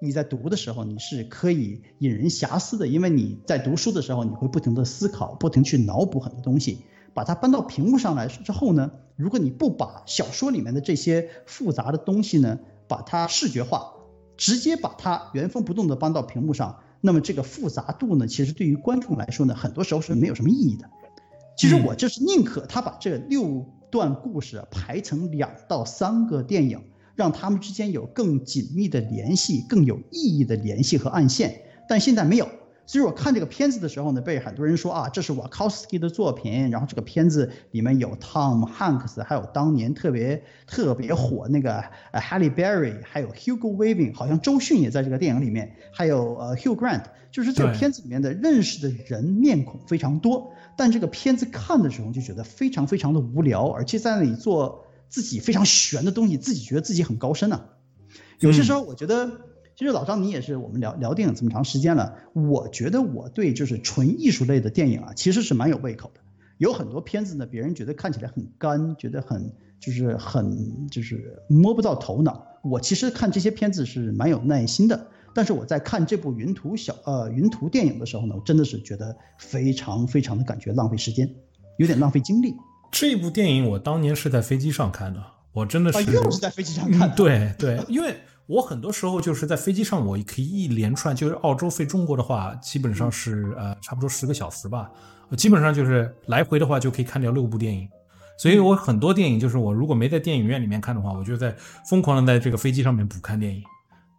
[0.00, 6.78] 你在读的时候，你是可以引人遐思的，因为你在读书的时候，你会不停的思考，不停去脑补很多东西，
[7.12, 12.58] 把它搬到屏幕上来之后呢，如果你不把小说里面的这些复杂的东西呢，
[12.88, 13.92] 把它视觉化，
[14.38, 20.88] 直接把它原封不动的搬到屏幕上，那么这个复杂度呢，其实对于观众来说呢，很多时候是没有什么意义的。
[21.56, 26.82] 其实我就是宁可他把这六段故事排成两到三个电影。
[27.16, 31.54] 让他们之间有更紧密的联系，更有意义的联系和暗线，
[31.86, 32.48] 但现在没有。
[32.90, 36.70] 其实我看这个片子的时候呢，被很多人说啊，这是瓦考斯基的作品。
[36.70, 50.52] 然后这个片子里面有 Tom Hanks，还有当年特别特别火那个呃 Halle Berry，还有 Hugo Weaving，好像周迅也在这个电影里面，还有呃 Hugh Grant，就是这个片子里面的认识的人面孔非常多。
[50.76, 54.86] 但这个片子看的时候就觉得非常非常的无聊，而且在那里做。
[55.08, 57.62] 自己非常玄的东西，自己觉得自己很高深呢。
[58.38, 59.28] 有些时候，我觉得，
[59.80, 66.20] 其实老张你也是，我们聊聊电影这么长时间了，我觉得我对就是纯艺术类的电影啊，其实是蛮有胃口的。
[66.58, 69.50] 有很多片子呢，别人觉得看起来很干，觉得很
[69.80, 72.44] 就是很就是摸不到头脑。
[72.62, 75.06] 我其实看这些片子是蛮有耐心的。
[75.32, 81.26] 但是我在看这部云图小呃云图电影的时候呢，我真的是觉得非常非常的感觉浪费时间，
[81.78, 82.54] 有点浪费精力。
[82.92, 85.24] 这部电影我当年是在飞机上看的，
[85.54, 87.14] 我真的是又是在飞机上看。
[87.14, 88.14] 对对，因为
[88.50, 94.90] 我很多时候就是在飞机上，我可以一连串，就是澳洲飞中国的话，基本上是呃差不多十个小时吧，
[95.36, 97.88] 基本上就是来回的话就可以看掉六部电影，
[98.36, 101.54] 所以我很多电影就是我如果没在电影院里面看的话，我就在
[101.88, 103.62] 疯狂的在这个飞机上面补看电影。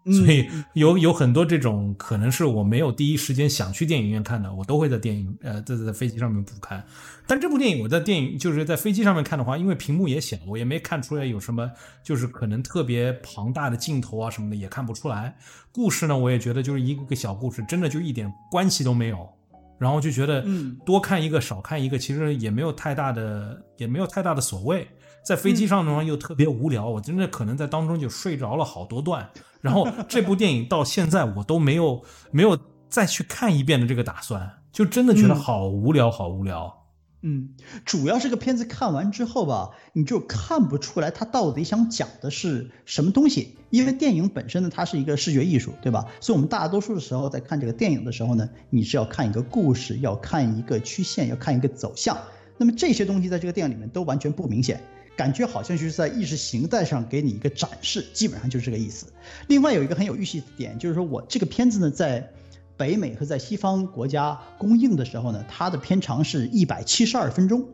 [0.06, 6.84] 所以有有很多这种可能是我没有第一时间想去电影院看的，我都会在电影呃在在飞机上面补看。
[7.28, 11.70] 但这部电影我在电影就是在飞机上面看的话，因为屏幕也小，我也没看出来有什么
[12.04, 15.38] 就是可能特别庞大的镜头啊什么的也看不出来。
[15.72, 19.30] 故事呢，我也觉得就是一个个小故事，真的就一点关系都没有。
[19.78, 20.46] 然后就觉得
[20.86, 24.88] 多看一个少看一个，其实也没有太大的也没有太大的所谓。
[25.24, 29.30] 在飞机上的话又特别无聊，我真的可能在当中就睡着了好多段。
[29.62, 32.58] 然后这部电影到现在我都没有没有
[32.90, 36.80] 再去看一遍的这个打算，就真的觉得好无聊，好无聊。
[37.24, 37.50] 嗯，
[37.86, 43.58] 主要这个片子看完之后吧，你就看不出来它到底想讲的是什么东西。
[43.70, 46.08] 因为电影本身呢，它是一个视觉艺术，对吧？
[46.20, 52.18] 所以我们大多数的时候在看这个电影的时候呢，你是要看一个故事，要看一个曲线，要看一个走向。
[52.58, 54.82] 那么这些东西在这个电影里面都完全不明显。
[55.16, 59.08] 感觉好像就是在意识形态上给你一个展示，基本上就是这个意思。
[59.48, 62.32] 另外有一个很有意思的点，就是说我这个片子呢，在
[62.78, 67.68] 北美和在西方国家公映的时候呢，它的片长是一百七十二分钟，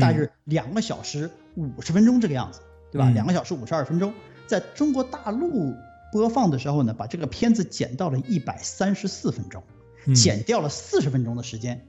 [0.00, 3.10] 大约两个小时五十分钟这个样子，对吧？
[3.10, 4.14] 两个小时五十二分钟，
[4.46, 5.74] 在中国大陆
[6.12, 9.62] 播放的时候呢，把这个片子剪到了一百三十四分钟，
[10.14, 11.86] 减掉了四十分钟的时间。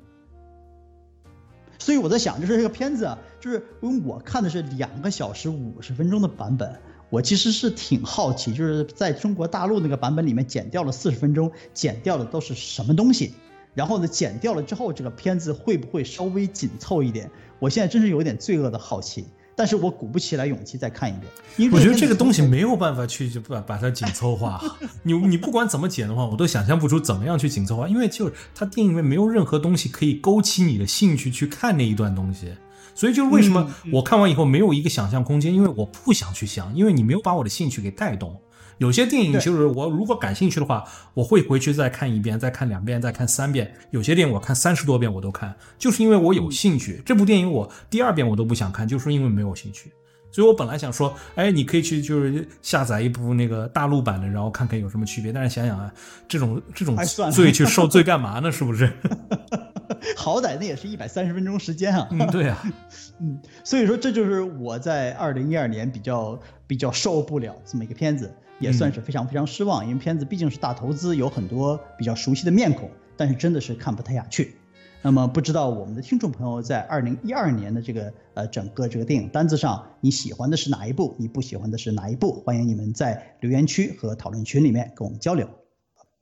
[1.78, 13.34] 所以我在想，就是这个片子啊，就是因为我看的是两个小时五十分钟的版本，我其实是挺好奇，就是在中国大陆那个版本里面剪掉了四十分钟，剪掉的都是什么东西？
[13.73, 17.30] 然后呢，剪掉了之后，这个片子会不会稍微紧凑一点？
[17.59, 19.26] 我现在真是有点罪恶的好奇。
[19.56, 24.62] 但是我鼓不起来勇气再看一遍，因为我觉得这个东西没有办法去就把把它紧凑化。
[25.03, 32.53] 你你不管怎么剪的话，我都想象不出怎么样去紧凑化，因为就是它电影里面没有任何东西可以勾起你的兴趣去看那一段东西，
[32.93, 38.38] 所以就是为什么我看完以后没有一个想象空间，因为我不想去想，因为你没有把我的兴趣给带动。
[38.78, 43.73] 有些电影其实我如果感兴趣的话，我会回去再看一遍，再看两遍，再看三遍。
[43.91, 47.01] 有些电影我看三十多遍我都看，就是因为我有兴趣。
[47.05, 49.91] 这部电影我第二遍我都不想看，就是因为没有兴趣。
[50.32, 55.32] 所以我本来想说，哎，你可以去就是下载一部那个大陆版的，然后看看有什么区别。
[55.32, 55.89] 但是想想啊，
[56.28, 56.97] 这种这种
[57.32, 58.51] 罪去受罪干嘛呢？
[58.51, 58.91] 是不是？
[60.17, 62.07] 好歹那也是一百三十分钟时间啊。
[62.11, 62.61] 嗯，对啊。
[63.21, 68.36] 嗯，所以说这就是我在二零一二年比较比较受不了这么一个片子。
[68.60, 74.56] 也算是非常非常失望，因为片子毕竟是大投资，有很多比较熟悉的面孔，但是真的是看不太下去。
[75.01, 81.16] 那么不知道我们的听众朋友在二零一二年的这个呃整个这个电影单子上，你喜欢的是哪一部？
[81.20, 82.41] 你不喜欢的是哪一部？
[82.43, 85.47] 欢迎你们在留言区和讨论群里面跟我们交流。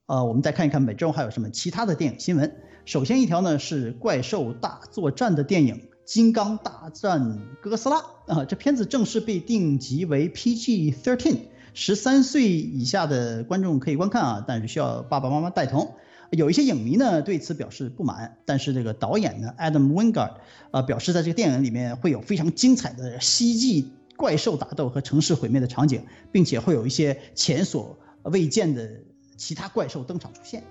[0.08, 2.54] 呃，我们再看一看本周还有什么其他的电影新闻。
[2.84, 5.76] 首先一条呢是怪兽大作战的电影
[6.06, 8.04] 《金刚大战哥斯拉》
[8.34, 11.38] 啊，这片子正式被定级为 PG-13。
[11.74, 15.96] 十三岁以下的观众可以观看啊，但是需要爸爸妈妈带同。
[16.32, 20.34] 有一些影迷呢对此表示不满，但是这个导演呢，Adam Wingard，
[20.72, 23.86] 啊，表示在这个电影里面会有非常精彩的蜥蜴
[24.18, 28.90] 怪兽打斗和城市毁灭的场景，并且会有一些前所未见的
[29.38, 30.64] 其他怪兽登场出现。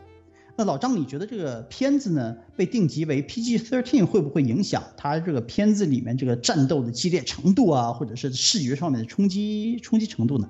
[0.57, 10.49] 那老张，你觉得这个片子呢被定级为 PG-13 会不会影响它这个片子里面这个战斗的激烈程度啊，或者是视觉上面的冲击冲击程度呢？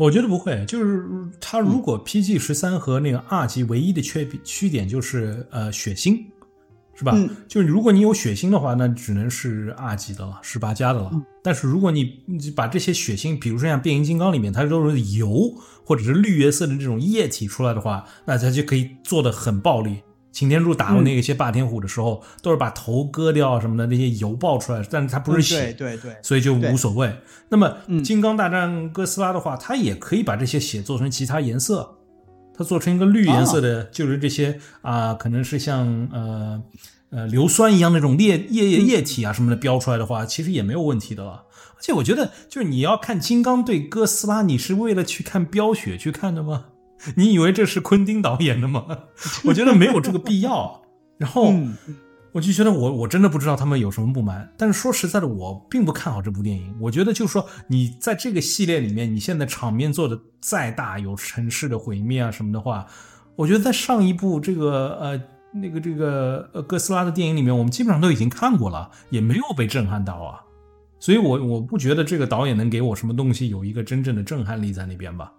[0.00, 1.04] 我觉得不会，就是
[1.38, 6.24] 它如果 PG 十三和那个 R 级唯一的缺缺点就是呃血腥，
[6.94, 7.14] 是吧？
[7.46, 11.12] 就是如果你有血腥的话，那只能是 R 级的了，十八加的了。
[11.42, 12.18] 但是如果你
[12.56, 15.52] 把这些血腥，比如说像变形金刚里面它都是油
[15.84, 19.98] 或者是绿颜色的这种液体出来的话，那它就可以做的很暴力。
[20.32, 27.12] 擎天柱打过那些霸天虎的时候，都是把头割掉什么的，那些油爆出来，但是它不是血，对对，所以就无所谓。
[27.48, 31.96] 那么金刚大战哥斯拉的话，它也可以把这些血做成其他颜色，
[32.56, 36.62] 它做成一个绿颜色的，就是这些啊，可能是像呃
[37.10, 41.44] 呃硫酸一样那种液液液体啊什么的标出来的话，其实也没有问题的了。
[41.76, 46.66] 而且我觉得，就是你要看金刚对哥斯拉，你是为了去看飙血去看的吗？
[47.16, 48.86] 你以为这是昆汀导演的吗？
[49.46, 50.82] 我觉得没有这个必要。
[51.18, 51.52] 然后
[52.32, 54.50] 我就觉得我我真的不知道他们有什么不满。
[54.56, 56.74] 但是说实在的，我并不看好这部电影。
[56.80, 62.86] 我觉得就是说，你在这个系列里面，你现在场面做的再大，有城市的毁灭啊什么的话，
[63.36, 65.20] 我觉得在上一部这个呃
[65.52, 70.40] 那个这个呃哥斯拉的电影里面，我们基本上都已经看过了，也没有被震撼到啊。
[70.98, 75.32] 所以，我我不觉得这个导演能给我什么东西有一个真正的震撼力在那边吧。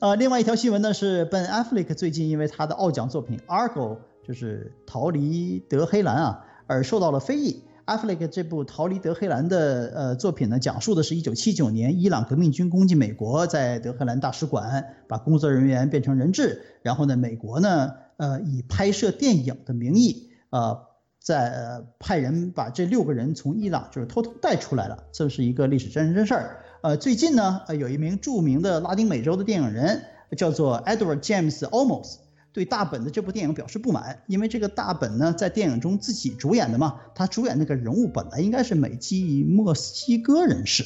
[0.00, 3.96] 呃，另外一条新闻呢是，Ben Affleck 最近因为他的奥奖作品《Argo》
[4.26, 7.64] 就是逃离德黑兰啊，而受到了非议。
[7.84, 20.80] Affleck 这部逃离德黑兰的呃作品呢，讲述的是一九七九年伊朗革命军攻击美国，在德黑兰大使馆把工作人员变成人质，然后呢，美国呢，呃，以拍摄电影的名义，呃，
[21.20, 26.59] 在呃派人把这六个人从伊朗就是偷偷带出来了，这是一个历史真人真事儿。
[26.82, 30.02] 呃，最近呢，呃，有一名著名的拉丁美洲的电影人
[30.34, 32.14] 叫做 Edward James Olmos，
[32.54, 40.82] 对大本的这部电影表示不满，因为这个大本呢在电影中自己主演的嘛，他主演那个人物本来应该是美籍墨西哥人士。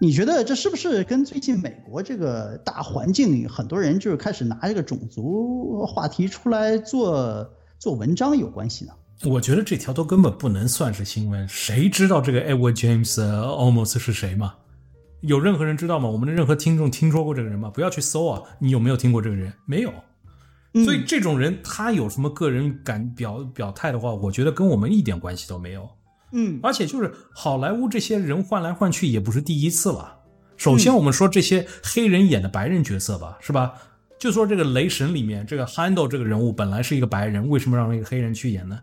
[0.00, 7.50] 你觉得这是不是跟最近美国这个大环境，很多人就是开始拿这个种族话题出来做
[7.80, 8.92] 做文章有关系呢？
[9.24, 14.54] 我觉得这条都根本不能算是新闻，谁知道这个 Edward James Olmos 是谁吗？
[15.22, 16.08] 有任何人知道吗？
[16.08, 17.70] 我们的任何听众听说过这个人吗？
[17.70, 18.42] 不要去搜啊！
[18.60, 19.52] 你有没有听过这个人？
[19.66, 19.92] 没有。
[20.84, 25.88] 所以这种人他有什么个人感表表态的话，我觉得跟我们一点关系都没有。
[26.32, 30.16] 嗯，而且就是好莱坞这些人换来换去也不是第一次了。
[30.56, 33.74] 首先我们说这些黑人演的白人角色吧，是吧？
[34.18, 38.80] 就说这个雷神里面这个 Handle 这个人物本来是一个白人，为什么让一个黑人去演呢？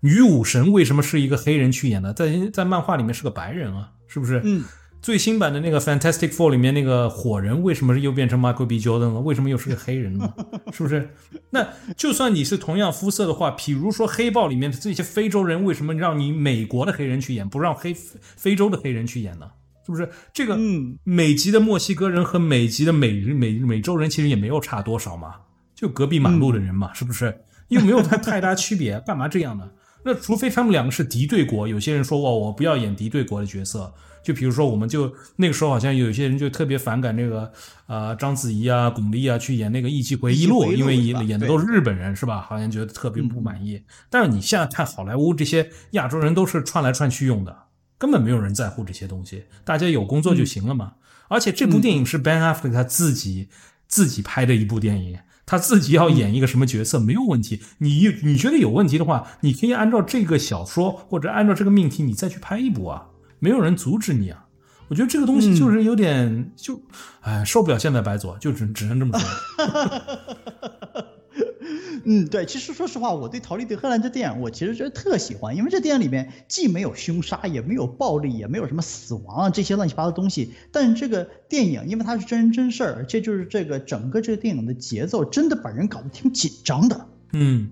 [0.00, 2.12] 女武神为什么是一个黑人去演呢？
[2.12, 4.40] 在在漫画里面是个白人啊，是不是？
[4.44, 4.64] 嗯。
[5.00, 8.80] 最新版的那个 Fantastic Four 里面那个火人为什么又变成 Michael B.
[8.80, 9.20] Jordan 了？
[9.20, 10.34] 为什么又是个黑人呢？
[10.72, 11.08] 是不是？
[11.50, 11.66] 那
[11.96, 19.46] 就算你是同样肤色的话，比如说黑豹里面的这些非洲人，为什么让你美国的黑人去演，不让黑非洲的黑人去演呢？
[19.86, 20.10] 是不是？
[20.34, 20.58] 这个
[21.04, 25.36] 美籍的墨西哥人和美籍的美美美洲人其实也没有差多少嘛，
[25.74, 27.34] 就隔壁马路的人嘛，是不是？
[27.68, 29.70] 又没有太太大区别，干嘛这样呢？
[30.04, 33.92] 那除非他们两个是敌对国，有些人说哇，我不要演敌对国的角色。
[34.28, 37.50] 就比如说，我们就那个时候好像有些人就特别反感那个
[37.86, 42.44] 呃章子怡啊、巩俐啊去演那个《艺伎回忆录》，因为演演的都是日本人，是吧？
[42.46, 43.82] 好像觉得特别不满意。
[44.10, 47.56] 但是你现在看好莱坞这些亚洲人都是串来串去用的，
[47.96, 50.92] 根本没有人在乎这些东西，大家有工作就行了嘛。
[51.28, 53.48] 而且这部电影是 Ben Affleck 他自己
[53.86, 57.62] 自己拍的一部电影，他自己要演一个什么角色没有问题。
[57.78, 63.06] 你你觉得有问题的话，你可以按照这个小说或者按照这个命题，你再去拍一部啊。
[63.38, 64.46] 没有人阻止你啊！
[64.88, 66.80] 我觉得这个东西就是有点就，
[67.20, 69.28] 哎，受不了现在白左，就只只能这么说。
[72.04, 80.54] 嗯，对，其实说实话，我对《逃离德黑兰》这电影，我其实觉得特喜欢，因为这电影里面既没有凶杀，也没有暴力，也没有什么死亡啊这些乱七八糟东西。
[80.72, 87.06] 但是这个电影，因为它是真人真事儿，这就是这个整个这个电影的节奏，真的把人搞得挺紧张的。
[87.34, 87.68] 嗯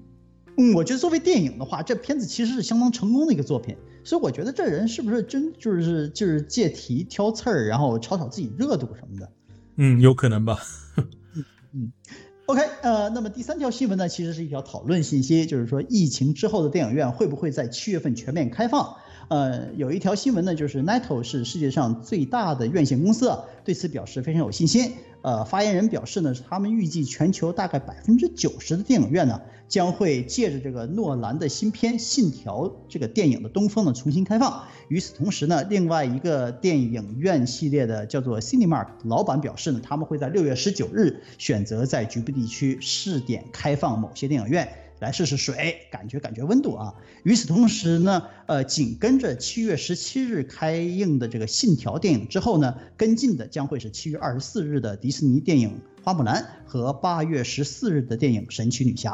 [0.58, 3.76] 嗯，我觉得作为电影的话，这片子其实是相当成功的一个作品。
[4.06, 9.32] 所以我觉得这人是不是真就是就是借题挑刺儿，然后炒炒自己热度什么的？
[9.74, 10.60] 嗯，有可能吧。
[11.74, 11.92] 嗯
[12.46, 18.96] ，OK，呃，那么第三条新闻呢，其实是一条讨论信息，就是说疫情之后的电影院会不会在七月份全面开放？
[19.28, 24.92] 呃，有一条新闻呢，就是 Nato 是世界上最大的院线公司，对此表示非常有信心。
[25.22, 29.40] 呃，发言人表示呢，他们预计全球大概百分之九十的电影院呢。
[29.68, 34.62] 将会借着这个诺兰的新片《信条》这个电影的东风呢重新开放。
[34.86, 46.94] 与此同时呢，另外一个电影院系列的叫做 Cinemark 老板表示呢，他们会在六月十九日选择在局部地区试点开放某些电影院，来试试水，感觉感觉温度啊。
[47.22, 59.12] 与此同时呢，呃，紧跟着七月十七日开映的这个《信条》电影之后呢，跟进的将会是七月二十四日的迪士尼电影《花木兰》和八月十四日的电影《神奇女侠》。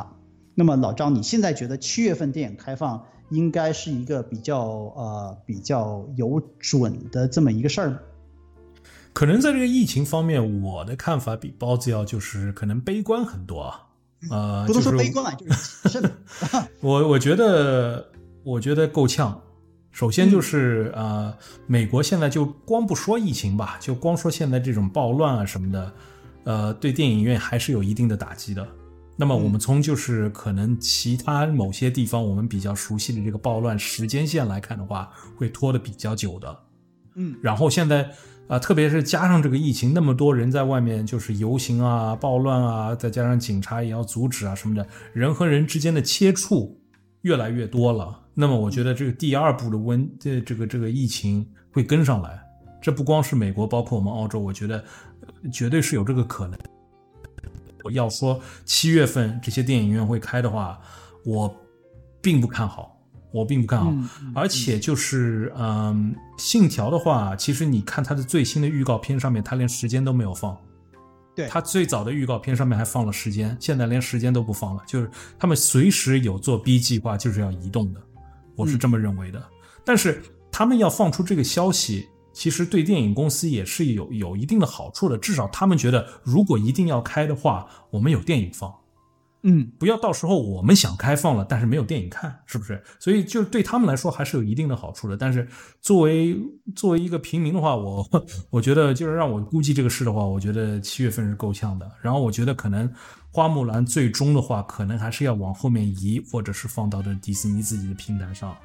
[0.55, 4.61] 那么老张，你现在觉得七月份电影开放应该是一个比较
[4.97, 7.99] 呃比较有准的这么一个事儿？
[9.15, 13.89] 可能在这个疫情方面，我的看法比包子要就是可能悲观很多啊。
[14.31, 15.39] 呃，不能说悲观啊，
[15.85, 16.11] 就是
[16.81, 18.11] 我我觉得
[18.45, 19.41] 我觉得够呛。
[19.91, 21.37] 首先就是呃，
[21.67, 25.93] 美国现在就光不说疫情吧，就光说现在这种暴乱啊什么的，
[26.45, 28.67] 呃，对电影院还是有一定的打击的。
[29.17, 36.59] 那么我们从就是可能其他某些地方我们比较熟悉的这个暴乱时间线来看的话，会拖得比较久的，
[37.17, 38.11] 嗯，然后现在
[38.53, 46.79] 啊，特别是加上这个疫情，那么多人在外面就是游行啊、暴乱啊，再加上警察也要阻止啊什么的，人和人之间的接触
[47.23, 48.21] 越来越多了。
[48.35, 52.39] 那么我觉得这个第二步的温这这个这个疫情会跟上来，
[52.83, 54.85] 这不光是美国，包括我们澳洲，我觉得
[55.51, 56.59] 绝对是有这个可能。
[57.85, 60.79] 我要说七月份这些电影院会开的话，
[61.25, 61.51] 我
[62.21, 62.92] 并不看好，
[63.33, 63.93] 我并不看好。
[64.35, 70.57] 而且就是嗯，信条的话，其实你看它的最新的预告片上面，它连时间都没有放。
[71.35, 74.83] 对，它最早的预告片上面还放了时间，现在连时间都不放了。
[74.87, 78.01] 就是他们随时有做 B 计划，就是要移动的，
[78.55, 79.43] 我是这么认为的。
[79.85, 82.09] 但是他们要放出这个消息。
[82.35, 88.75] 其实对电影公司也是有有一定的好处的，至少他们觉得，如果一定要开的话，我们有电影放，
[89.45, 92.81] 嗯，不要到时候我们想开放了，但是没有电影看，是不是？
[93.01, 95.17] 所以就对他们来说还是有一定的好处的。
[95.17, 95.49] 但是
[95.81, 96.37] 作为
[96.77, 98.07] 作为一个平民的话，我
[98.51, 101.91] 我觉得就是让我估计这个事的话，我觉得七月份是够呛的。
[102.01, 102.89] 然后我觉得可能
[103.33, 108.57] 花木兰最终的话，可能还是要往后面移，或者是放到的迪士尼自己的平台上。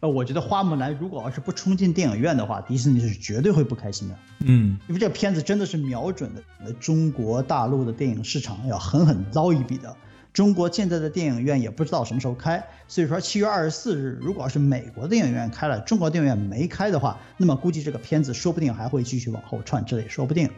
[0.00, 4.14] 呃，我觉得花木兰如果要是不冲进电影院的话，迪士尼是绝对会不开心的。
[4.40, 6.30] 嗯，因为这个片子真的是瞄准
[6.64, 9.96] 了中国大陆的电影市场，要狠狠捞一笔的。
[10.32, 20.48] 中国现在的电影院也不知道什么时候开，所以说七月二十四日，如果要是美国电影院开了，中国电影院没开的话，那么估计这个片子说不定还会继续往后串，这也说不定。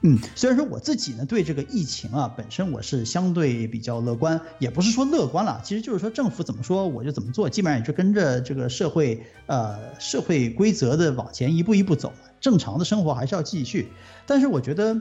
[0.00, 13.88] 嗯，虽然说我自己呢对这个疫情啊本身我是相对比较乐观，也不是说乐观了，其实就是说政府怎么说我就怎么做，基本上也是跟着这个社会呃社会规则的往前一步一步走，正常的生活还是要继续。
[14.24, 15.00] 但是我觉得，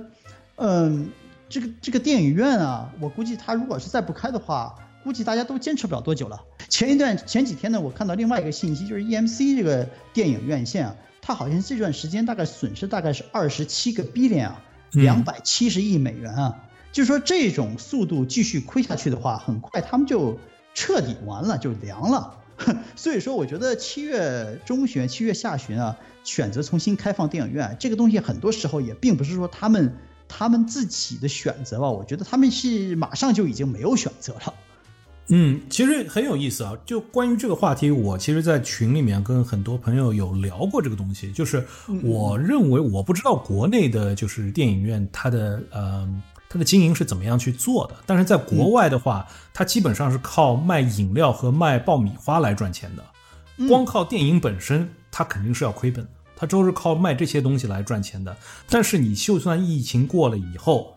[0.56, 1.10] 嗯，
[1.48, 6.41] 这个这个电影院啊，我估计它如果是再不开的话，估计大家都坚持不了多久了。
[6.69, 10.95] 前一段前几天呢，我看到另外一个信息，就是 EMC 这个电影院线啊。
[11.22, 16.64] 它好像这段时间大概损失大概是二十七个 billion 啊，两百七十亿美元啊。
[16.91, 20.39] 就是说这种速度继续亏下去的话，很快他们就
[20.73, 22.34] 彻底完了，就凉了。
[22.95, 29.95] 所以说，我觉得七月中旬、七月下旬啊，选择重新开放电影院这个东西，很多时候也并不是说他们
[30.27, 31.91] 他们自己的选择吧。
[31.91, 34.53] 我觉得他们是马上就已经没有选择了。
[35.30, 36.78] 嗯，其实很有意思啊。
[36.86, 41.32] 就关于这个话题，我其实，在群里面跟很多朋友有聊过这个东西。
[41.32, 41.66] 就是
[42.04, 46.22] 我认为，我不知道国内的，就是电影院它的呃。
[46.49, 47.95] 它的经营是怎么样去做的？
[48.06, 53.68] 但是在国外的话，它基本上是靠卖饮料和卖爆米花来赚钱的。
[53.68, 56.08] 光靠电影本身，它肯定是要亏本。
[56.38, 58.34] 它都是靠卖这些东西来赚钱的。
[58.70, 60.97] 但是你就算疫情过了以后，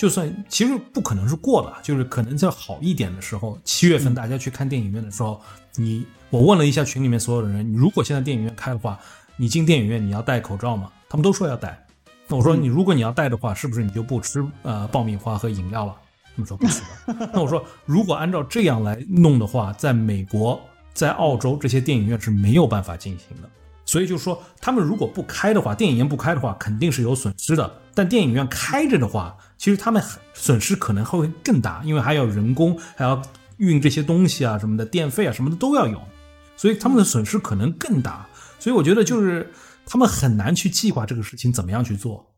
[0.00, 5.38] 就算其实不可能是过了，就是可能在好一点的时候，七月份大家去看电影院的时候，
[5.74, 8.98] 你我问了一下群里面所有的人，如果现在电影院开的话，
[9.36, 10.90] 你进电影院你要戴口罩吗？
[11.06, 11.86] 他们都说要戴。
[12.28, 15.94] 那我说你，如果你要戴的话，是不是你就不吃呃爆米花和饮料了？
[16.34, 17.28] 他们说不是的。
[17.34, 20.58] 那我说，如果按照这样来弄的话，在美国、
[20.94, 23.50] 在澳洲这些电影院是没有办法进行的。
[23.90, 27.68] 所以就是说，他们如果不开的话，电影院不开的话，肯定是有损失的。
[27.92, 30.00] 但电影院开着的话，其实他们
[30.32, 33.20] 损失可能会更大，因为还要人工，还要
[33.56, 36.00] 运这些东西啊什么的，电费啊什么的都要有，
[36.56, 38.24] 所以他们的损失可能更大。
[38.60, 39.52] 所以我觉得就是。
[39.86, 42.32] 他们很难去计划这个事情怎么样去做，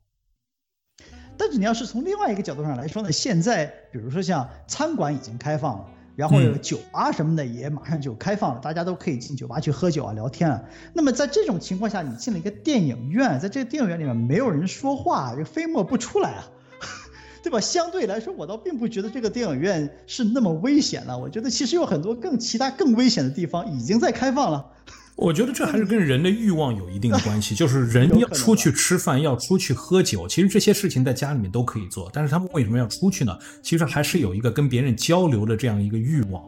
[1.36, 5.84] 但是你要是从另外一个角度上来说呢，现在比如说像餐馆已经开放了，
[6.14, 10.62] 然后有酒吧什么的也马上就开放了，大家都可以进酒吧去喝酒啊、聊天啊。
[10.92, 16.44] 那么在这种情况下，你进了一个电影院，在这个电影院里面没有人说话，这飞沫不出来啊，
[17.42, 17.60] 对吧？
[17.60, 21.18] 相对来说，我倒并不觉得这个电影院是那么危险了。
[21.18, 24.66] 我觉得其实有很多更其他更危险的地方已经在开放了。
[25.14, 33.38] 我觉得这还是跟人的欲望有一定的关系，就是人要出去吃饭，要出去喝酒，其实这些事情在家里面都可以做，但是他们为什么要出去呢？
[33.62, 36.42] 其实还是有一个跟别人交流的这样一个欲望，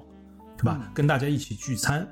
[0.57, 0.91] 对吧？
[0.95, 2.09] 跟大家一起聚餐。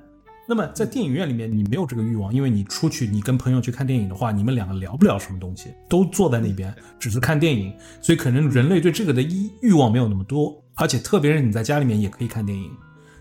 [0.47, 12.71] 那么在电影院里面，你没有这个欲望，因为你出去，你跟朋友去看电影的话，你们两个聊不了什么东西，都坐在那边只是看电影，所以可能人类对这个的欲欲望没有那么多，而且特别是你在家里面也可以看电影，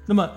[0.06, 0.30] 那么。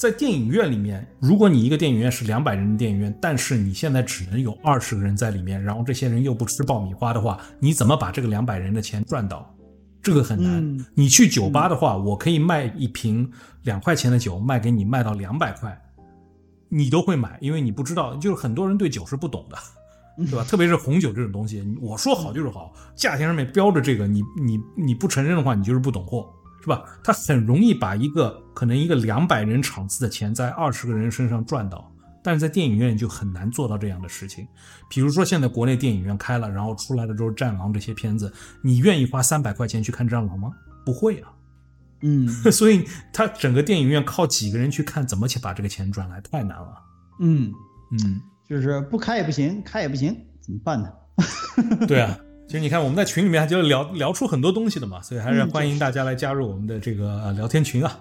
[0.00, 9.54] 在电影院里面，如果你一个电影院是两百人的电影院，但是你现在只能有二十个人在里面，然后这些人又不吃爆米花的话，你怎么把这个两百人的钱赚到？
[10.00, 10.86] 这个很难。
[10.94, 13.30] 你去酒吧的话，我可以卖一瓶
[13.64, 15.78] 两块钱的酒卖给你，卖到两百块，
[16.70, 19.58] 你都会买，因为你不知道，就是很多人对酒是不懂的，
[20.24, 20.42] 对吧？
[20.44, 26.26] 特别是红酒这种东西，我说好就是好，价钱上面标着这个，你你你不承认的话，你就是不懂货。
[26.60, 26.84] 是吧？
[27.02, 31.90] 他很容易把一个可能一个两百人场次的钱在二十个人身上赚到，
[32.22, 34.46] 但是在电影院就很难做到这样的事情。
[34.88, 38.32] 比如说现在国内电影院开了，然后出来的都是《战狼》这些片子，
[38.62, 40.50] 你愿意花三百块钱去看《战狼》吗？
[40.84, 41.32] 不会啊。
[42.02, 46.74] 嗯， 所以他整个电影院靠几个人去看，怎么去把这个钱赚来，太难了。
[47.20, 47.52] 嗯
[47.92, 50.90] 嗯，就是不开也不行，开也不行，怎么办呢？
[51.88, 52.18] 对啊。
[52.50, 57.96] 其实你看，我们在群里面就聊聊出很多东西的嘛，所以还是欢迎大家来加入我们的这个聊天群啊。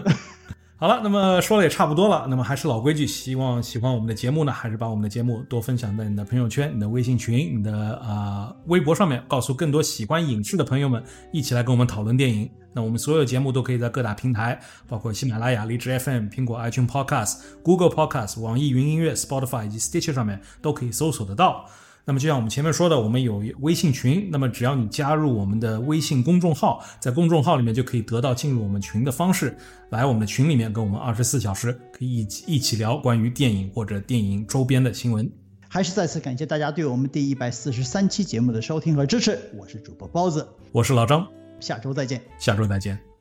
[0.80, 12.50] 好了，那么说的也差不多了，那么还是老规矩，希望喜欢我们的节目呢，还是把我们的节目多分享在你的朋友圈、你的微信群、你的啊微博上面，告诉更多喜欢影视的朋友们，一起来跟我们讨论电影。
[12.72, 14.58] 那我们所有节目都可以在各大平台，
[14.88, 21.66] 包括喜马拉雅、荔枝 FM、苹果 iTunes Podcast、Google Podcast、网易云音乐、Spotify 以及 Stitcher 上面都可以搜索得到。
[22.08, 29.56] 那么就像我们前面说的，我们有微信群，那么只要你加入我们的微信公众号，在公众号里面就可以得到进入我们群的方式，
[29.90, 35.28] 来我们的群里面跟我们二十四小时可以一起一起聊关于电影或者电影周边的新闻。
[35.68, 41.26] 还是再次感谢大家对我们第一百四十三期节目的收听和支持，我是主播包子，我是老张，
[41.58, 43.15] 下周再见，下周再见。